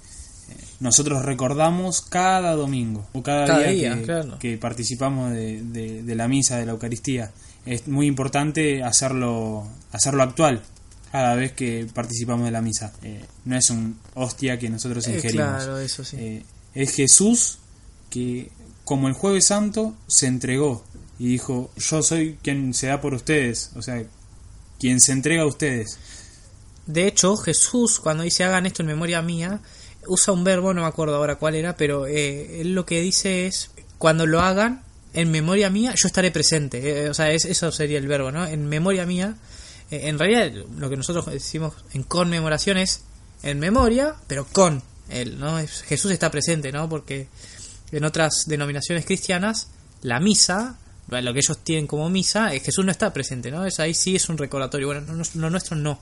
nosotros 0.79 1.25
recordamos 1.25 2.01
cada 2.01 2.53
domingo 2.53 3.07
o 3.13 3.23
cada, 3.23 3.45
Cada 3.47 3.59
día, 3.63 3.71
día, 3.71 3.95
que, 3.95 4.03
claro. 4.03 4.39
que 4.39 4.57
participamos 4.57 5.31
de, 5.33 5.61
de- 5.63 6.03
de 6.03 6.15
la 6.15 6.27
misa 6.27 6.57
de 6.57 6.65
la 6.65 6.71
Eucaristía. 6.73 7.31
Es 7.67 7.87
muy 7.87 8.07
importante 8.07 8.81
hacerlo, 8.83 9.67
hacerlo 9.91 10.23
actual 10.23 10.63
cada 11.11 11.35
vez 11.35 11.51
que 11.53 11.87
participamos 11.93 12.45
de 12.45 12.51
la 12.51 12.61
misa. 12.61 12.93
Eh, 13.03 13.25
no 13.45 13.57
es 13.57 13.69
un 13.69 13.99
hostia 14.13 14.57
que 14.57 14.69
nosotros 14.69 15.05
Eh, 15.07 15.15
ingerimos. 15.15 15.47
claro, 15.63 15.79
eso 15.79 16.03
sí. 16.03 16.17
Eh, 16.19 16.45
es 16.75 16.93
Jesús 16.93 17.57
que, 18.09 18.51
como 18.83 19.07
el 19.07 19.13
jueves 19.13 19.45
santo, 19.45 19.95
se 20.07 20.27
entregó 20.27 20.83
y 21.19 21.27
dijo, 21.27 21.71
yo 21.77 22.01
soy 22.03 22.37
quien 22.41 22.73
se 22.73 22.87
da 22.87 23.01
por 23.01 23.13
ustedes, 23.13 23.71
o 23.75 23.81
sea, 23.81 24.03
quien 24.79 25.01
se 25.01 25.11
entrega 25.11 25.41
a 25.43 25.47
ustedes. 25.47 25.97
De 26.85 27.07
hecho, 27.07 27.35
Jesús, 27.35 27.99
cuando 27.99 28.23
dice 28.23 28.43
hagan 28.43 28.65
esto 28.65 28.83
en 28.83 28.87
memoria 28.87 29.21
mía, 29.21 29.59
usa 30.07 30.33
un 30.33 30.43
verbo, 30.43 30.73
no 30.73 30.81
me 30.81 30.87
acuerdo 30.87 31.15
ahora 31.15 31.35
cuál 31.35 31.55
era, 31.55 31.75
pero 31.75 32.05
él 32.05 32.73
lo 32.75 32.85
que 32.85 33.01
dice 33.01 33.47
es, 33.47 33.71
cuando 33.97 34.25
lo 34.25 34.39
hagan 34.39 34.83
en 35.19 35.31
memoria 35.31 35.69
mía, 35.69 35.93
yo 35.95 36.07
estaré 36.07 36.31
presente. 36.31 37.05
Eh, 37.05 37.09
o 37.09 37.13
sea, 37.13 37.31
es- 37.31 37.45
eso 37.45 37.71
sería 37.71 37.97
el 37.97 38.07
verbo, 38.07 38.31
¿no? 38.31 38.45
En 38.45 38.67
memoria 38.67 39.05
mía. 39.05 39.35
Eh, 39.91 40.07
en 40.09 40.19
realidad, 40.19 40.51
lo 40.77 40.89
que 40.89 40.97
nosotros 40.97 41.25
decimos 41.27 41.73
en 41.93 42.03
conmemoración 42.03 42.77
es 42.77 43.01
en 43.43 43.59
memoria, 43.59 44.15
pero 44.27 44.45
con 44.45 44.81
él, 45.09 45.39
¿no? 45.39 45.59
Es- 45.59 45.81
Jesús 45.83 46.11
está 46.11 46.29
presente, 46.31 46.71
¿no? 46.71 46.87
Porque 46.89 47.27
en 47.91 48.03
otras 48.03 48.43
denominaciones 48.47 49.05
cristianas, 49.05 49.69
la 50.01 50.19
misa, 50.19 50.77
lo 51.09 51.33
que 51.33 51.39
ellos 51.39 51.57
tienen 51.63 51.87
como 51.87 52.09
misa, 52.09 52.53
eh, 52.53 52.59
Jesús 52.59 52.83
no 52.83 52.91
está 52.91 53.13
presente, 53.13 53.49
¿no? 53.49 53.65
Es 53.65 53.79
ahí 53.79 53.93
sí 53.93 54.15
es 54.15 54.27
un 54.29 54.37
recordatorio. 54.37 54.87
Bueno, 54.87 55.01
no, 55.01 55.13
no- 55.13 55.23
lo 55.35 55.49
nuestro 55.49 55.75
no. 55.77 55.99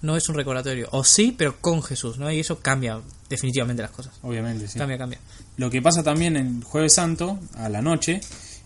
no 0.00 0.16
es 0.16 0.28
un 0.28 0.36
recordatorio. 0.36 0.88
O 0.92 1.02
sí, 1.02 1.34
pero 1.36 1.60
con 1.60 1.82
Jesús, 1.82 2.18
¿no? 2.18 2.30
Y 2.30 2.38
eso 2.38 2.60
cambia 2.60 3.00
definitivamente 3.28 3.82
las 3.82 3.90
cosas. 3.90 4.14
Obviamente, 4.22 4.68
sí. 4.68 4.78
Cambia, 4.78 4.96
cambia. 4.96 5.18
Lo 5.56 5.70
que 5.70 5.82
pasa 5.82 6.04
también 6.04 6.36
en 6.36 6.62
Jueves 6.62 6.94
Santo, 6.94 7.40
a 7.56 7.68
la 7.68 7.82
noche, 7.82 8.20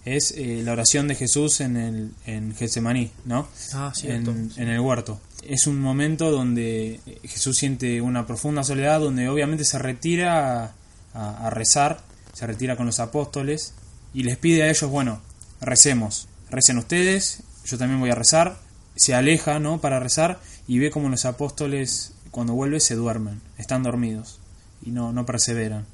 es 0.04 0.32
eh, 0.36 0.62
la 0.64 0.72
oración 0.72 1.08
de 1.08 1.14
Jesús 1.14 1.60
en 1.60 1.76
el 1.76 2.10
en 2.26 2.54
Getsemaní, 2.54 3.12
¿no? 3.24 3.48
Ah, 3.72 3.92
cierto. 3.94 4.30
En, 4.32 4.50
en 4.56 4.68
el 4.68 4.80
huerto. 4.80 5.20
Es 5.42 5.66
un 5.66 5.80
momento 5.80 6.30
donde 6.30 7.00
Jesús 7.24 7.58
siente 7.58 8.00
una 8.00 8.26
profunda 8.26 8.62
soledad, 8.62 9.00
donde 9.00 9.28
obviamente 9.28 9.64
se 9.64 9.78
retira 9.78 10.74
a, 11.14 11.50
rezar, 11.50 12.00
se 12.32 12.46
retira 12.46 12.76
con 12.76 12.86
los 12.86 13.00
apóstoles 13.00 13.74
y 14.14 14.22
les 14.22 14.36
pide 14.36 14.62
a 14.62 14.70
ellos, 14.70 14.90
bueno, 14.90 15.20
recemos, 15.60 16.28
recen 16.50 16.78
ustedes, 16.78 17.42
yo 17.64 17.78
también 17.78 18.00
voy 18.00 18.10
a 18.10 18.14
rezar, 18.14 18.58
se 18.96 19.14
aleja, 19.14 19.58
¿no? 19.58 19.80
Para 19.80 20.00
rezar 20.00 20.40
y 20.66 20.78
ve 20.78 20.90
como 20.90 21.08
los 21.08 21.24
apóstoles 21.24 22.12
cuando 22.30 22.54
vuelve 22.54 22.80
se 22.80 22.94
duermen, 22.94 23.40
están 23.58 23.82
dormidos 23.82 24.38
y 24.82 24.90
no, 24.90 25.12
no 25.12 25.26
perseveran. 25.26 25.86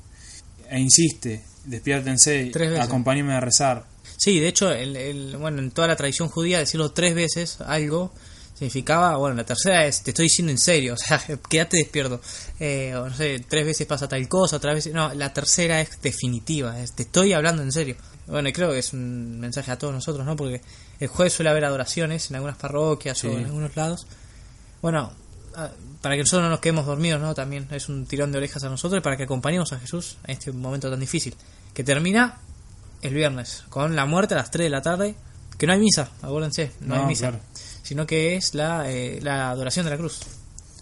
E 0.71 0.79
insiste, 0.79 1.43
despiértense, 1.65 2.53
acompáñenme 2.81 3.33
a 3.33 3.41
rezar. 3.41 3.87
Sí, 4.19 4.41
de 4.41 4.49
hecho, 4.49 4.71
el, 4.73 4.97
el- 4.97 5.37
bueno, 5.37 5.61
en 5.61 5.71
toda 5.71 5.89
la 5.89 5.97
tradición 5.97 6.29
judía 6.29 6.59
decirlo 6.59 6.91
tres 6.91 7.15
veces 7.15 7.61
algo 7.61 8.13
significaba, 8.55 9.17
bueno, 9.17 9.37
la 9.37 9.45
tercera 9.47 9.87
es, 9.87 10.03
te 10.03 10.11
estoy 10.11 10.25
diciendo 10.25 10.51
en 10.51 10.59
serio, 10.59 10.95
o 10.95 10.97
sea, 10.97 11.23
quédate 11.49 11.77
despierto. 11.77 12.21
Eh, 12.59 12.93
o 12.97 13.09
no 13.09 13.15
sé, 13.15 13.45
tres 13.49 13.65
veces 13.65 13.87
pasa 13.87 14.09
tal 14.09 14.27
cosa, 14.29 14.57
otra 14.57 14.75
vez, 14.75 14.93
no, 14.93 15.15
la 15.15 15.33
tercera 15.33 15.81
es 15.81 16.03
definitiva, 16.03 16.79
es, 16.81 16.93
te 16.95 17.05
estoy 17.05 17.33
hablando 17.33 17.63
en 17.63 17.71
serio. 17.71 17.95
Bueno, 18.27 18.49
y 18.49 18.53
creo 18.53 18.73
que 18.73 18.81
es 18.81 18.93
un 18.93 19.39
mensaje 19.39 19.71
a 19.71 19.79
todos 19.79 19.95
nosotros, 19.95 20.27
¿no? 20.27 20.35
Porque 20.37 20.61
el 20.99 21.07
jueves 21.09 21.33
suele 21.33 21.51
haber 21.51 21.65
adoraciones 21.65 22.29
en 22.31 22.37
algunas 22.37 22.57
parroquias 22.59 23.17
Sí. 23.19 23.29
o 23.29 23.39
en 23.39 23.45
algunos 23.47 23.75
lados. 23.77 24.07
Bueno, 24.83 25.13
ah, 25.55 25.71
para 26.03 26.17
que 26.17 26.23
nosotros 26.23 26.43
no 26.43 26.51
nos 26.51 26.61
quedemos 26.61 26.85
dormidos, 26.85 27.21
¿no? 27.21 27.35
También 27.35 27.69
es 27.71 27.89
un 27.89 28.05
tirón 28.07 28.33
de 28.33 28.39
orejas 28.39 28.65
a 28.65 28.69
nosotros 28.69 28.99
y 29.01 29.03
para 29.03 29.17
que 29.17 29.23
acompañemos 29.23 29.73
a 29.73 29.79
Jesús 29.79 30.17
en 30.25 30.33
este 30.33 30.51
momento 30.53 30.91
tan 30.91 31.01
difícil. 31.01 31.35
Que 31.73 31.85
termina 31.85 32.39
el 33.02 33.14
viernes 33.14 33.64
con 33.69 33.95
la 33.97 34.07
muerte 34.07 34.35
a 34.35 34.38
las 34.38 34.50
3 34.50 34.67
de 34.67 34.71
la 34.71 34.83
tarde. 34.83 35.14
Que 35.57 35.67
no 35.67 35.73
hay 35.73 35.81
misa, 35.81 36.09
acuérdense, 36.23 36.71
no, 36.81 36.95
hay 36.95 37.00
No, 37.02 37.07
misa. 37.09 37.28
claro. 37.31 37.40
Sino 37.83 38.07
que 38.07 38.37
es 38.37 38.55
la, 38.55 38.90
eh, 38.90 39.19
la 39.23 39.50
adoración 39.50 39.85
de 39.87 39.90
la 39.90 39.97
cruz. 39.97 40.21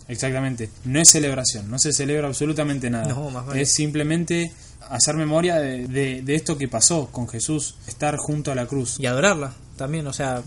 Exactamente. 0.08 0.70
No 0.84 1.00
es 1.00 1.08
celebración, 1.10 1.70
no 1.70 1.78
se 1.78 1.92
celebra 1.92 2.28
absolutamente 2.28 2.90
nada. 2.90 3.08
No, 3.08 3.30
más 3.30 3.46
vale. 3.46 3.62
Es 3.62 3.72
simplemente 3.72 4.52
hacer 4.88 5.16
memoria 5.16 5.56
de, 5.56 5.86
de- 5.88 6.22
de 6.22 6.34
esto 6.34 6.56
que 6.58 6.68
pasó 6.68 7.08
con 7.10 7.26
Jesús, 7.28 7.76
estar 7.88 8.16
junto 8.18 8.52
a 8.52 8.54
la 8.54 8.66
cruz. 8.66 9.00
Y 9.00 9.06
adorarla 9.06 9.52
también, 9.76 10.06
o 10.06 10.12
sea, 10.12 10.42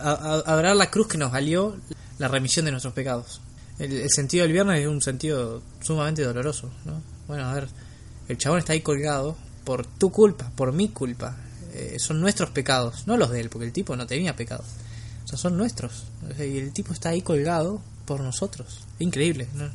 a- 0.00 0.10
a- 0.10 0.42
adorar 0.52 0.76
la 0.76 0.90
cruz 0.90 1.06
que 1.08 1.16
nos 1.18 1.32
valió 1.32 1.76
la 2.18 2.28
remisión 2.28 2.64
de 2.66 2.72
nuestros 2.72 2.92
pecados. 2.92 3.40
El, 3.78 3.92
el 3.92 4.10
sentido 4.10 4.42
del 4.42 4.52
viernes 4.52 4.80
es 4.80 4.86
un 4.86 5.00
sentido 5.00 5.62
sumamente 5.80 6.22
doloroso, 6.22 6.70
¿no? 6.84 7.00
Bueno, 7.26 7.44
a 7.48 7.54
ver, 7.54 7.68
el 8.28 8.36
chabón 8.36 8.58
está 8.58 8.72
ahí 8.74 8.80
colgado 8.82 9.36
por 9.64 9.86
tu 9.86 10.10
culpa, 10.10 10.50
por 10.56 10.72
mi 10.72 10.88
culpa. 10.88 11.36
Eh, 11.72 11.96
son 11.98 12.20
nuestros 12.20 12.50
pecados, 12.50 13.06
no 13.06 13.16
los 13.16 13.30
de 13.30 13.40
él, 13.40 13.50
porque 13.50 13.66
el 13.66 13.72
tipo 13.72 13.96
no 13.96 14.06
tenía 14.06 14.36
pecados. 14.36 14.66
O 15.24 15.28
sea, 15.28 15.38
son 15.38 15.56
nuestros. 15.56 16.04
Y 16.38 16.58
el 16.58 16.72
tipo 16.72 16.92
está 16.92 17.10
ahí 17.10 17.22
colgado 17.22 17.80
por 18.04 18.20
nosotros. 18.20 18.80
Increíble, 18.98 19.46
¿no? 19.54 19.70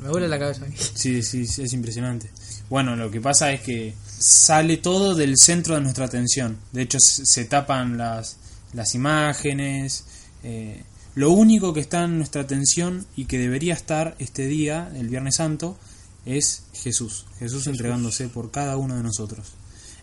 Me 0.00 0.08
vuela 0.10 0.28
la 0.28 0.38
cabeza. 0.38 0.66
Sí, 0.94 1.22
sí, 1.22 1.46
sí, 1.46 1.62
es 1.62 1.72
impresionante. 1.72 2.30
Bueno, 2.68 2.96
lo 2.96 3.10
que 3.10 3.20
pasa 3.20 3.52
es 3.52 3.60
que 3.62 3.94
sale 4.06 4.76
todo 4.78 5.14
del 5.14 5.36
centro 5.38 5.74
de 5.74 5.80
nuestra 5.80 6.06
atención. 6.06 6.58
De 6.72 6.82
hecho, 6.82 6.98
se, 7.00 7.24
se 7.24 7.44
tapan 7.44 7.96
las, 7.96 8.36
las 8.72 8.94
imágenes. 8.94 10.04
eh, 10.42 10.82
lo 11.14 11.30
único 11.32 11.72
que 11.74 11.80
está 11.80 12.04
en 12.04 12.18
nuestra 12.18 12.42
atención 12.42 13.04
y 13.16 13.24
que 13.24 13.38
debería 13.38 13.74
estar 13.74 14.14
este 14.20 14.46
día, 14.46 14.88
el 14.94 15.08
Viernes 15.08 15.34
Santo, 15.36 15.76
es 16.24 16.64
Jesús. 16.72 17.26
Jesús 17.38 17.66
entregándose 17.66 18.28
por 18.28 18.50
cada 18.50 18.76
uno 18.76 18.96
de 18.96 19.02
nosotros. 19.02 19.52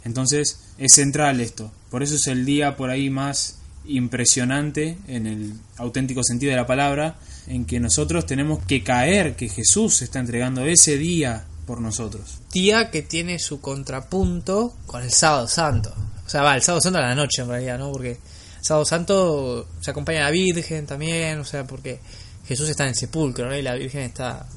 Entonces, 0.04 0.60
es 0.78 0.94
central 0.94 1.42
esto. 1.42 1.72
Por 1.90 2.04
eso 2.04 2.16
es 2.16 2.28
el 2.28 2.46
día 2.46 2.78
por 2.78 2.90
ahí 2.90 3.10
más 3.10 3.58
impresionante 3.88 4.98
en 5.08 5.28
el 5.28 5.54
auténtico 5.78 6.24
sentido 6.24 6.52
de 6.52 6.58
la 6.58 6.68
palabra, 6.68 7.18
en 7.48 7.66
que 7.66 7.80
nosotros 7.80 8.26
tenemos 8.26 8.64
que 8.66 8.84
caer 8.84 9.36
que 9.36 9.50
Jesús 9.50 10.02
está 10.02 10.20
entregando 10.20 10.66
ese 10.66 10.98
día 10.98 11.46
por 11.66 11.82
nosotros. 11.82 12.40
Día 12.52 12.92
que 12.92 13.02
tiene 13.02 13.40
su 13.40 13.62
contrapunto 13.62 14.76
con 14.86 15.04
el 15.04 15.12
sábado 15.12 15.48
santo. 15.48 15.94
O 16.26 16.30
sea, 16.30 16.42
va, 16.42 16.56
el 16.56 16.62
sábado 16.62 16.82
santo 16.82 17.00
a 17.00 17.04
la 17.04 17.16
noche 17.16 17.42
en 17.42 17.50
realidad, 17.50 17.78
¿no? 17.78 17.92
Porque 17.92 18.12
el 18.12 18.66
sábado 18.66 18.86
santo 18.86 19.68
se 19.82 19.92
acompaña 19.92 20.22
a 20.22 20.24
la 20.26 20.32
Virgen 20.32 20.86
también, 20.86 21.40
o 21.40 21.46
sea, 21.46 21.66
porque 21.66 22.00
Jesús 22.48 22.70
está 22.70 22.84
en 22.84 22.90
el 22.90 22.96
sepulcro, 22.96 23.48
¿no? 23.48 23.56
Y 23.56 23.62
la 23.62 23.76
Virgen 23.76 24.02
está 24.02 24.48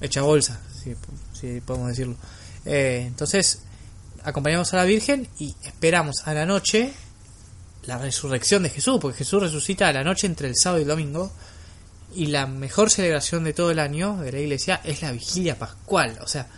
hecha 0.00 0.22
bolsa, 0.22 0.60
si, 0.94 1.38
si 1.40 1.60
podemos 1.60 1.88
decirlo. 1.88 2.16
Eh, 2.64 3.04
entonces, 3.06 3.60
acompañamos 4.24 4.72
a 4.74 4.76
la 4.78 4.84
Virgen 4.84 5.28
y 5.38 5.54
esperamos 5.64 6.22
a 6.26 6.34
la 6.34 6.46
noche 6.46 6.92
la 7.84 7.98
resurrección 7.98 8.62
de 8.64 8.70
Jesús, 8.70 8.98
porque 9.00 9.18
Jesús 9.18 9.40
resucita 9.42 9.88
a 9.88 9.92
la 9.92 10.02
noche 10.02 10.26
entre 10.26 10.48
el 10.48 10.54
sábado 10.56 10.80
y 10.80 10.82
el 10.82 10.88
domingo. 10.88 11.32
Y 12.14 12.26
la 12.26 12.46
mejor 12.46 12.90
celebración 12.90 13.44
de 13.44 13.52
todo 13.52 13.70
el 13.70 13.78
año 13.78 14.16
de 14.18 14.32
la 14.32 14.38
iglesia 14.40 14.80
es 14.84 15.02
la 15.02 15.12
vigilia 15.12 15.58
pascual. 15.58 16.18
O 16.22 16.26
sea, 16.26 16.48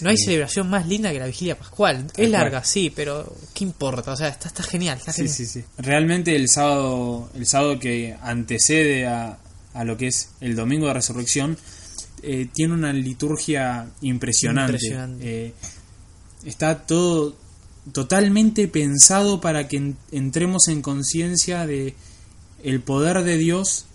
no 0.00 0.10
hay 0.10 0.16
Sí. 0.16 0.24
celebración 0.26 0.68
más 0.70 0.86
linda 0.86 1.12
que 1.12 1.18
la 1.18 1.26
vigilia 1.26 1.58
pascual. 1.58 2.06
Es 2.16 2.30
larga, 2.30 2.64
sí, 2.64 2.90
pero 2.94 3.30
¿qué 3.54 3.64
importa? 3.64 4.12
O 4.12 4.16
sea, 4.16 4.28
está, 4.28 4.48
está 4.48 4.62
genial. 4.62 4.96
Está 4.98 5.12
Sí, 5.12 5.18
genial. 5.22 5.36
sí, 5.36 5.46
sí. 5.46 5.64
Realmente 5.78 6.34
el 6.34 6.48
sábado, 6.48 7.28
el 7.34 7.46
sábado 7.46 7.78
que 7.78 8.16
antecede 8.22 9.06
a, 9.06 9.38
a 9.74 9.84
lo 9.84 9.96
que 9.96 10.06
es 10.08 10.30
el 10.40 10.56
domingo 10.56 10.86
de 10.86 10.94
resurrección, 10.94 11.58
eh, 12.22 12.48
tiene 12.52 12.74
una 12.74 12.92
liturgia 12.92 13.88
impresionante. 14.00 14.72
Impresionante. 14.74 15.46
Eh, 15.46 15.52
está 16.44 16.86
todo 16.86 17.36
totalmente 17.92 18.68
pensado 18.68 19.40
para 19.40 19.66
que 19.68 19.76
en- 19.78 19.96
entremos 20.12 20.68
en 20.68 20.82
conciencia 20.82 21.66
de 21.66 21.94
el 22.62 22.80
poder 22.80 23.22
de 23.24 23.36
Dios 23.38 23.86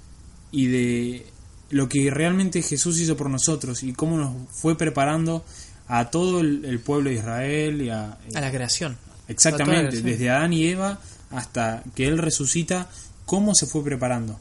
y 0.51 0.67
de 0.67 1.25
lo 1.69 1.89
que 1.89 2.09
realmente 2.11 2.61
Jesús 2.61 2.99
hizo 2.99 3.17
por 3.17 3.29
nosotros 3.29 3.83
y 3.83 3.93
cómo 3.93 4.17
nos 4.17 4.33
fue 4.51 4.77
preparando 4.77 5.43
a 5.87 6.09
todo 6.11 6.39
el, 6.41 6.65
el 6.65 6.79
pueblo 6.79 7.09
de 7.09 7.17
Israel 7.17 7.81
y 7.81 7.89
a, 7.89 8.17
A 8.35 8.41
la 8.41 8.51
creación. 8.51 8.97
Exactamente, 9.27 10.01
desde 10.01 10.29
Adán 10.29 10.53
y 10.53 10.65
Eva 10.65 10.99
hasta 11.31 11.83
que 11.95 12.07
Él 12.07 12.17
resucita, 12.19 12.89
cómo 13.25 13.53
se 13.55 13.65
fue 13.65 13.83
preparando. 13.83 14.39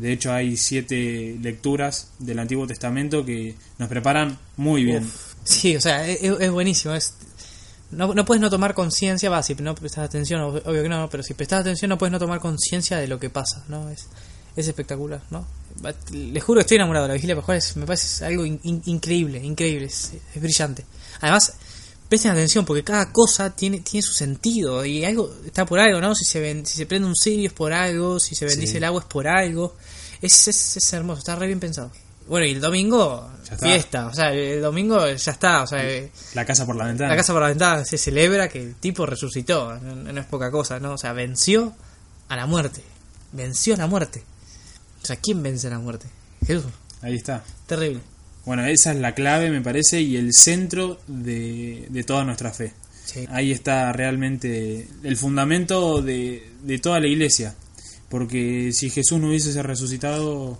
De 0.00 0.12
hecho, 0.12 0.32
hay 0.32 0.56
siete 0.56 1.36
lecturas 1.42 2.08
del 2.18 2.38
Antiguo 2.38 2.66
Testamento 2.66 3.24
que 3.24 3.54
nos 3.78 3.88
preparan 3.88 4.38
muy 4.56 4.84
bien. 4.84 5.06
Sí, 5.44 5.76
o 5.76 5.80
sea, 5.80 6.06
es, 6.08 6.20
es 6.22 6.50
buenísimo. 6.50 6.94
Es, 6.94 7.14
no, 7.90 8.14
no 8.14 8.24
puedes 8.24 8.40
no 8.40 8.48
tomar 8.50 8.72
conciencia, 8.74 9.28
va, 9.30 9.42
si 9.42 9.54
no 9.56 9.74
prestas 9.74 10.04
atención, 10.06 10.40
ob- 10.40 10.62
obvio 10.64 10.82
que 10.82 10.88
no, 10.88 11.08
pero 11.10 11.22
si 11.22 11.34
prestas 11.34 11.60
atención 11.60 11.88
no 11.88 11.98
puedes 11.98 12.12
no 12.12 12.18
tomar 12.18 12.40
conciencia 12.40 12.96
de 12.98 13.08
lo 13.08 13.18
que 13.18 13.30
pasa, 13.30 13.64
¿no? 13.68 13.90
Es, 13.90 14.06
es 14.56 14.68
espectacular, 14.68 15.20
¿no? 15.30 15.46
Les 16.12 16.42
juro 16.42 16.58
que 16.58 16.62
estoy 16.62 16.76
enamorado 16.76 17.04
de 17.04 17.08
la 17.08 17.14
vigilia 17.14 17.36
pascual, 17.36 17.60
me 17.76 17.86
parece 17.86 18.24
algo 18.24 18.44
in- 18.46 18.60
in- 18.64 18.82
increíble, 18.86 19.38
increíble, 19.44 19.86
es 19.86 20.12
brillante. 20.36 20.84
Además, 21.20 21.52
presten 22.10 22.32
atención 22.32 22.66
porque 22.66 22.84
cada 22.84 23.10
cosa 23.12 23.56
tiene, 23.56 23.80
tiene 23.80 24.02
su 24.02 24.12
sentido 24.12 24.84
y 24.84 25.02
algo 25.06 25.34
está 25.46 25.64
por 25.64 25.78
algo, 25.78 25.98
¿no? 26.02 26.14
Si 26.14 26.24
se, 26.26 26.40
ven, 26.40 26.66
si 26.66 26.76
se 26.76 26.84
prende 26.84 27.08
un 27.08 27.16
cirio 27.16 27.46
es 27.46 27.52
por 27.54 27.72
algo, 27.72 28.20
si 28.20 28.34
se 28.34 28.44
bendice 28.44 28.72
Sí. 28.72 28.76
el 28.76 28.84
agua 28.84 29.00
es 29.00 29.06
por 29.06 29.26
algo. 29.26 29.76
Es, 30.20 30.48
es, 30.48 30.76
es 30.76 30.92
hermoso, 30.92 31.20
está 31.20 31.36
re 31.36 31.46
bien 31.46 31.60
pensado. 31.60 31.90
Bueno, 32.28 32.44
y 32.46 32.50
el 32.50 32.60
domingo, 32.60 33.28
fiesta, 33.60 34.06
o 34.08 34.14
sea, 34.14 34.32
el 34.32 34.60
domingo 34.60 34.98
ya 35.08 35.32
está, 35.32 35.62
o 35.62 35.66
sea, 35.66 35.82
eh, 35.88 36.12
La 36.34 36.44
casa 36.44 36.66
por 36.66 36.76
la 36.76 36.84
ventana. 36.86 37.08
la 37.10 37.16
casa 37.16 37.32
por 37.32 37.42
la 37.42 37.48
ventana 37.48 37.84
se 37.84 37.96
celebra 37.98 38.48
que 38.48 38.60
el 38.62 38.74
tipo 38.76 39.06
resucitó, 39.06 39.78
no, 39.80 39.94
no 40.12 40.20
es 40.20 40.26
poca 40.26 40.50
cosa, 40.50 40.78
¿no? 40.78 40.92
O 40.92 40.98
sea, 40.98 41.12
venció 41.12 41.74
a 42.28 42.36
la 42.36 42.46
muerte, 42.46 42.82
venció 43.32 43.74
a 43.74 43.78
la 43.78 43.86
muerte. 43.88 44.22
O 45.02 45.06
sea, 45.06 45.16
¿quién 45.16 45.42
vence 45.42 45.66
a 45.68 45.70
la 45.70 45.78
muerte? 45.78 46.06
Jesús, 46.46 46.66
Ahí 47.02 47.16
está. 47.16 47.42
terrible. 47.66 48.00
Bueno, 48.44 48.64
esa 48.64 48.92
es 48.92 48.98
la 48.98 49.14
clave, 49.14 49.50
me 49.50 49.60
parece, 49.60 50.00
y 50.00 50.16
el 50.16 50.32
centro 50.32 50.98
de, 51.06 51.86
de 51.90 52.04
toda 52.04 52.24
nuestra 52.24 52.52
fe. 52.52 52.72
Sí. 53.04 53.26
Ahí 53.30 53.52
está 53.52 53.92
realmente 53.92 54.88
el 55.02 55.16
fundamento 55.16 56.00
de, 56.00 56.48
de 56.62 56.78
toda 56.78 57.00
la 57.00 57.08
iglesia. 57.08 57.54
Porque 58.08 58.72
si 58.72 58.90
Jesús 58.90 59.20
no 59.20 59.28
hubiese 59.28 59.62
resucitado, 59.62 60.58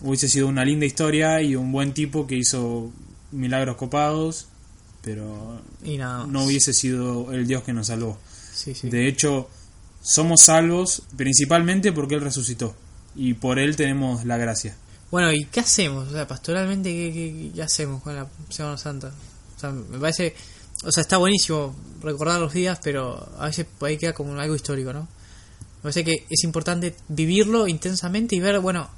hubiese 0.00 0.28
sido 0.28 0.48
una 0.48 0.64
linda 0.64 0.86
historia 0.86 1.40
y 1.40 1.56
un 1.56 1.70
buen 1.72 1.94
tipo 1.94 2.26
que 2.26 2.36
hizo 2.36 2.92
milagros 3.30 3.76
copados, 3.76 4.46
pero 5.02 5.60
Y 5.84 5.98
no 5.98 6.44
hubiese 6.44 6.72
sido 6.72 7.32
el 7.32 7.46
Dios 7.46 7.62
que 7.62 7.72
nos 7.72 7.88
salvó. 7.88 8.18
Sí, 8.52 8.74
sí. 8.74 8.88
De 8.88 9.06
hecho, 9.06 9.48
somos 10.02 10.42
salvos 10.42 11.02
principalmente 11.16 11.92
porque 11.92 12.14
Él 12.16 12.22
resucitó 12.22 12.74
y 13.14 13.34
por 13.34 13.58
Él 13.58 13.76
tenemos 13.76 14.24
la 14.24 14.36
gracia. 14.36 14.76
Bueno, 15.14 15.30
¿y 15.32 15.44
qué 15.44 15.60
hacemos? 15.60 16.08
O 16.08 16.10
sea, 16.10 16.26
pastoralmente, 16.26 16.90
¿qué, 16.90 17.12
qué- 17.12 17.52
qué 17.54 17.62
hacemos 17.62 18.02
con 18.02 18.16
la 18.16 18.26
Semana 18.48 18.76
Santa? 18.76 19.12
O 19.56 19.60
sea, 19.60 19.70
me 19.70 19.96
parece... 20.00 20.34
O 20.82 20.90
sea, 20.90 21.02
está 21.02 21.18
buenísimo 21.18 21.72
recordar 22.02 22.40
los 22.40 22.52
días, 22.52 22.80
pero 22.82 23.28
a 23.38 23.46
veces 23.46 23.66
ahí 23.82 23.96
queda 23.96 24.12
como 24.12 24.32
algo 24.40 24.56
histórico, 24.56 24.92
¿no? 24.92 25.02
Me 25.02 25.82
parece 25.82 26.02
que 26.02 26.26
es 26.28 26.42
importante 26.42 26.96
vivirlo 27.06 27.68
intensamente 27.68 28.34
y 28.34 28.40
ver, 28.40 28.58
bueno, 28.58 28.90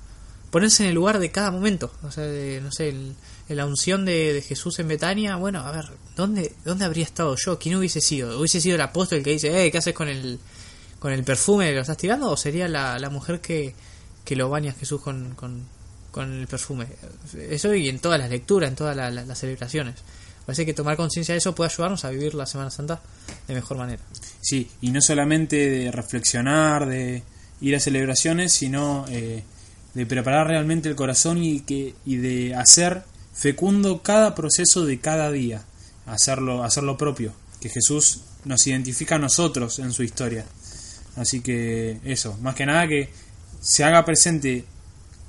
ponerse 0.51 0.85
en 0.85 0.89
el 0.89 0.95
lugar 0.95 1.19
de 1.19 1.31
cada 1.31 1.51
momento. 1.51 1.93
O 2.03 2.11
sea, 2.11 2.25
de, 2.25 2.63
no 2.63 2.73
sé, 2.73 2.89
el- 2.89 3.15
la 3.49 3.67
unción 3.67 4.07
de, 4.07 4.43
Jesús 4.49 4.79
en 4.79 4.89
Betania. 4.89 5.37
Bueno, 5.37 5.61
a 5.61 5.71
ver, 5.71 5.85
¿dónde, 6.17 6.55
¿dónde 6.65 6.87
habría 6.87 7.05
estado 7.05 7.37
yo? 7.37 7.59
¿Quién 7.59 7.77
hubiese 7.77 8.01
sido? 8.01 8.39
¿Hubiese 8.39 8.63
sido 8.63 8.77
el 8.77 8.81
apóstol 8.81 9.23
que 9.23 9.33
dice, 9.33 9.67
eh, 9.67 9.71
¿qué 9.71 9.77
haces 9.77 9.93
con 9.93 10.09
el, 10.09 10.39
con 10.99 11.13
el 11.13 11.23
perfume 11.25 11.69
que 11.69 11.75
lo 11.75 11.83
estás 11.83 11.99
tirando? 11.99 12.31
¿O 12.31 12.39
sería 12.39 12.69
la, 12.69 12.99
la 12.99 13.11
mujer 13.11 13.43
que, 13.43 13.75
que 14.25 14.35
lo 14.35 14.49
baña 14.49 14.73
Jesús 14.73 15.03
con, 15.03 15.35
con, 15.35 15.76
con 16.17 16.33
el 16.41 16.47
perfume? 16.47 16.87
Eso 17.51 17.75
y 17.75 17.89
en 17.89 17.99
todas 17.99 18.19
las 18.19 18.31
lecturas, 18.31 18.71
en 18.71 18.75
todas 18.77 18.97
la- 18.97 19.11
la- 19.11 19.25
las 19.25 19.39
celebraciones. 19.39 19.95
Parece 20.47 20.65
que 20.65 20.73
tomar 20.75 20.97
conciencia 20.97 21.35
de 21.35 21.39
eso 21.39 21.55
puede 21.55 21.71
ayudarnos 21.71 22.05
a 22.05 22.11
vivir 22.11 22.35
la 22.35 22.47
Semana 22.47 22.71
Santa 22.71 23.01
de 23.47 23.55
mejor 23.55 23.77
manera. 23.77 24.03
Sí, 24.41 24.71
y 24.81 24.91
no 24.91 25.01
solamente 25.01 25.57
de 25.71 25.91
reflexionar, 25.93 26.87
de 26.87 27.23
ir 27.61 27.77
a 27.77 27.81
celebraciones, 27.81 28.53
sino 28.53 29.05
eh, 29.09 29.43
de 29.95 30.07
preparar 30.07 30.47
realmente 30.47 30.89
el 30.89 30.97
corazón 30.97 31.43
y, 31.43 31.61
que, 31.61 31.95
y 32.05 32.17
de 32.17 32.55
hacer 32.55 33.03
fecundo 33.35 34.03
cada 34.03 34.35
proceso 34.35 34.85
de 34.87 35.01
cada 35.01 35.31
día, 35.31 35.65
hacerlo, 36.07 36.65
hacerlo 36.65 36.97
propio, 36.97 37.33
que 37.61 37.69
Jesús 37.69 38.21
nos 38.45 38.67
identifica 38.67 39.17
a 39.17 39.19
nosotros 39.19 39.79
en 39.81 39.93
su 39.93 40.03
historia. 40.03 40.45
Así 41.17 41.41
que 41.41 41.99
eso, 42.05 42.37
más 42.41 42.55
que 42.55 42.67
nada 42.67 42.87
que 42.87 43.11
se 43.61 43.83
haga 43.85 44.05
presente 44.05 44.65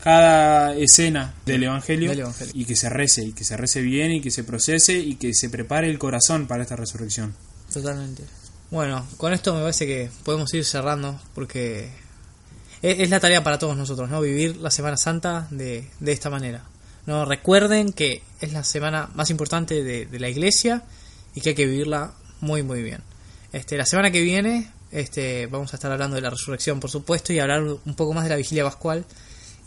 cada 0.07 0.73
escena 0.77 1.33
del 1.45 1.63
Evangelio, 1.63 2.09
Del 2.11 2.21
Evangelio. 2.21 2.53
y 2.55 2.63
que 2.63 2.77
se 2.77 2.87
rece, 2.87 3.23
y 3.25 3.33
que 3.33 3.43
se 3.43 3.57
rece 3.57 3.81
bien, 3.81 4.13
y 4.13 4.21
que 4.21 4.31
se 4.31 4.45
procese, 4.45 4.93
y 4.93 5.15
que 5.15 5.33
se 5.33 5.49
prepare 5.49 5.89
el 5.89 5.99
corazón 5.99 6.47
para 6.47 6.63
esta 6.63 6.77
resurrección. 6.77 7.35
Totalmente. 7.73 8.23
Bueno, 8.71 9.05
con 9.17 9.33
esto 9.33 9.53
me 9.53 9.59
parece 9.59 9.85
que 9.85 10.09
podemos 10.23 10.53
ir 10.53 10.63
cerrando 10.63 11.19
porque 11.35 11.89
es, 12.81 12.99
es 13.01 13.09
la 13.09 13.19
tarea 13.19 13.43
para 13.43 13.59
todos 13.59 13.75
nosotros, 13.75 14.09
¿no? 14.09 14.21
Vivir 14.21 14.55
la 14.55 14.71
Semana 14.71 14.95
Santa 14.95 15.49
de, 15.51 15.89
de 15.99 16.11
esta 16.13 16.29
manera. 16.29 16.63
No 17.05 17.25
recuerden 17.25 17.91
que 17.91 18.23
es 18.39 18.53
la 18.53 18.63
semana 18.63 19.09
más 19.13 19.29
importante 19.29 19.83
de, 19.83 20.05
de 20.05 20.19
la 20.21 20.29
iglesia 20.29 20.83
y 21.35 21.41
que 21.41 21.49
hay 21.49 21.55
que 21.55 21.65
vivirla 21.65 22.13
muy 22.39 22.63
muy 22.63 22.81
bien. 22.81 23.01
Este, 23.51 23.75
la 23.75 23.85
semana 23.85 24.09
que 24.09 24.21
viene 24.21 24.71
este, 24.89 25.47
vamos 25.47 25.73
a 25.73 25.75
estar 25.75 25.91
hablando 25.91 26.15
de 26.15 26.21
la 26.21 26.29
resurrección, 26.29 26.79
por 26.79 26.91
supuesto, 26.91 27.33
y 27.33 27.39
hablar 27.39 27.61
un 27.61 27.95
poco 27.95 28.13
más 28.13 28.23
de 28.23 28.29
la 28.29 28.37
vigilia 28.37 28.63
pascual 28.63 29.03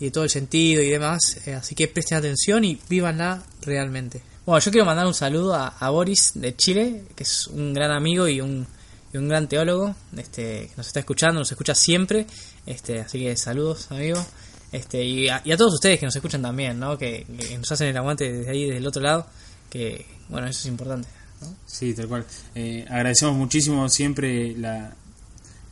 y 0.00 0.10
todo 0.10 0.24
el 0.24 0.30
sentido 0.30 0.82
y 0.82 0.88
demás. 0.88 1.20
eh, 1.46 1.54
así 1.54 1.74
que 1.74 1.86
presten 1.86 2.18
atención 2.18 2.64
y 2.64 2.78
vívanla 2.88 3.42
realmente. 3.62 4.22
Bueno, 4.46 4.58
yo 4.64 4.70
quiero 4.72 4.86
mandar 4.86 5.06
un 5.06 5.14
saludo 5.14 5.54
a, 5.54 5.90
Boris 5.90 6.32
de 6.34 6.56
Chile, 6.56 7.04
que 7.14 7.22
es 7.22 7.46
un 7.46 7.74
gran 7.74 7.92
amigo 7.92 8.26
y 8.26 8.40
un, 8.40 8.66
y 9.12 9.16
un 9.18 9.28
gran 9.28 9.48
teólogo, 9.48 9.94
este, 10.16 10.68
que 10.68 10.72
nos 10.76 10.86
está 10.86 11.00
escuchando, 11.00 11.40
nos 11.40 11.52
escucha 11.52 11.74
siempre. 11.74 12.26
Este, 12.64 13.00
así 13.00 13.20
que 13.20 13.36
saludos, 13.36 13.92
amigo. 13.92 14.24
Este, 14.72 15.04
y, 15.04 15.28
a, 15.28 15.42
todos 15.56 15.74
ustedes 15.74 16.00
que 16.00 16.06
nos 16.06 16.16
escuchan 16.16 16.42
también, 16.42 16.80
¿no? 16.80 16.96
Que, 16.96 17.26
nos 17.58 17.70
hacen 17.70 17.88
el 17.88 17.96
aguante 17.96 18.32
desde 18.32 18.50
ahí, 18.50 18.64
desde 18.64 18.78
el 18.78 18.86
otro 18.86 19.02
lado. 19.02 19.26
Que, 19.68 20.06
bueno, 20.28 20.46
eso 20.48 20.60
es 20.60 20.66
importante. 20.66 21.08
¿no? 21.42 21.54
Sí, 21.66 21.92
tal 21.94 22.08
cual. 22.08 22.24
Eh, 22.54 22.86
agradecemos 22.88 23.36
muchísimo 23.36 23.88
siempre 23.88 24.56
la, 24.56 24.94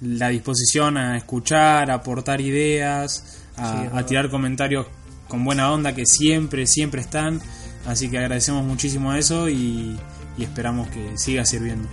la 0.03 0.29
disposición 0.29 0.97
a 0.99 1.17
escuchar, 1.17 1.91
aportar 1.91 2.41
ideas, 2.41 3.25
a, 3.59 3.99
Sí, 3.99 4.05
tirar 4.07 4.31
comentarios 4.31 4.87
con 5.29 5.45
buena 5.45 5.73
onda 5.73 5.95
que 5.95 6.05
siempre, 6.07 6.67
siempre 6.67 7.01
están. 7.01 7.41
Así 7.87 8.11
que 8.11 8.19
agradecemos 8.19 8.65
muchísimo 8.65 9.15
eso 9.15 9.49
y, 9.49 9.99
y 10.37 10.43
esperamos 10.43 10.89
que 10.89 11.17
siga 11.17 11.45
sirviendo. 11.45 11.89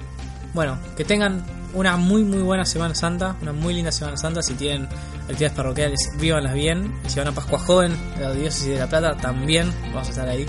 Bueno, 0.53 0.77
que 0.95 1.03
tengan 1.03 1.43
una 1.75 1.97
muy 1.97 2.23
muy 2.23 2.41
buena 2.41 2.65
Semana 2.65 2.95
Santa, 2.95 3.35
una 3.41 3.51
muy 3.51 3.73
linda 3.73 3.91
Semana 3.91 4.17
Santa. 4.17 4.41
Si 4.41 4.53
tienen 4.53 4.87
actividades 5.23 5.51
parroquiales, 5.51 5.99
vívanlas 6.19 6.53
bien. 6.53 6.93
Y 7.05 7.09
si 7.09 7.19
van 7.19 7.27
a 7.27 7.31
Pascua 7.33 7.59
Joven, 7.59 7.95
de 8.17 8.23
la 8.23 8.33
Diócesis 8.33 8.69
de 8.69 8.79
La 8.79 8.87
Plata, 8.87 9.15
también 9.17 9.71
vamos 9.87 10.07
a 10.07 10.11
estar 10.11 10.27
ahí. 10.27 10.45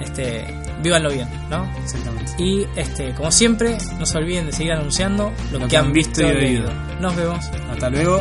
Este, 0.00 0.44
vívanlo 0.82 1.10
bien, 1.10 1.28
¿no? 1.48 1.64
Exactamente. 1.82 2.32
Y 2.38 2.66
este, 2.76 3.14
como 3.14 3.30
siempre, 3.30 3.78
no 3.98 4.04
se 4.04 4.18
olviden 4.18 4.46
de 4.46 4.52
seguir 4.52 4.72
anunciando 4.72 5.32
lo, 5.52 5.66
que, 5.66 5.76
han 5.76 5.92
visto 5.92 6.22
y 6.22 6.24
oído. 6.24 6.70
Nos 7.00 7.16
vemos. 7.16 7.44
Hasta 7.70 7.88
luego. 7.88 8.20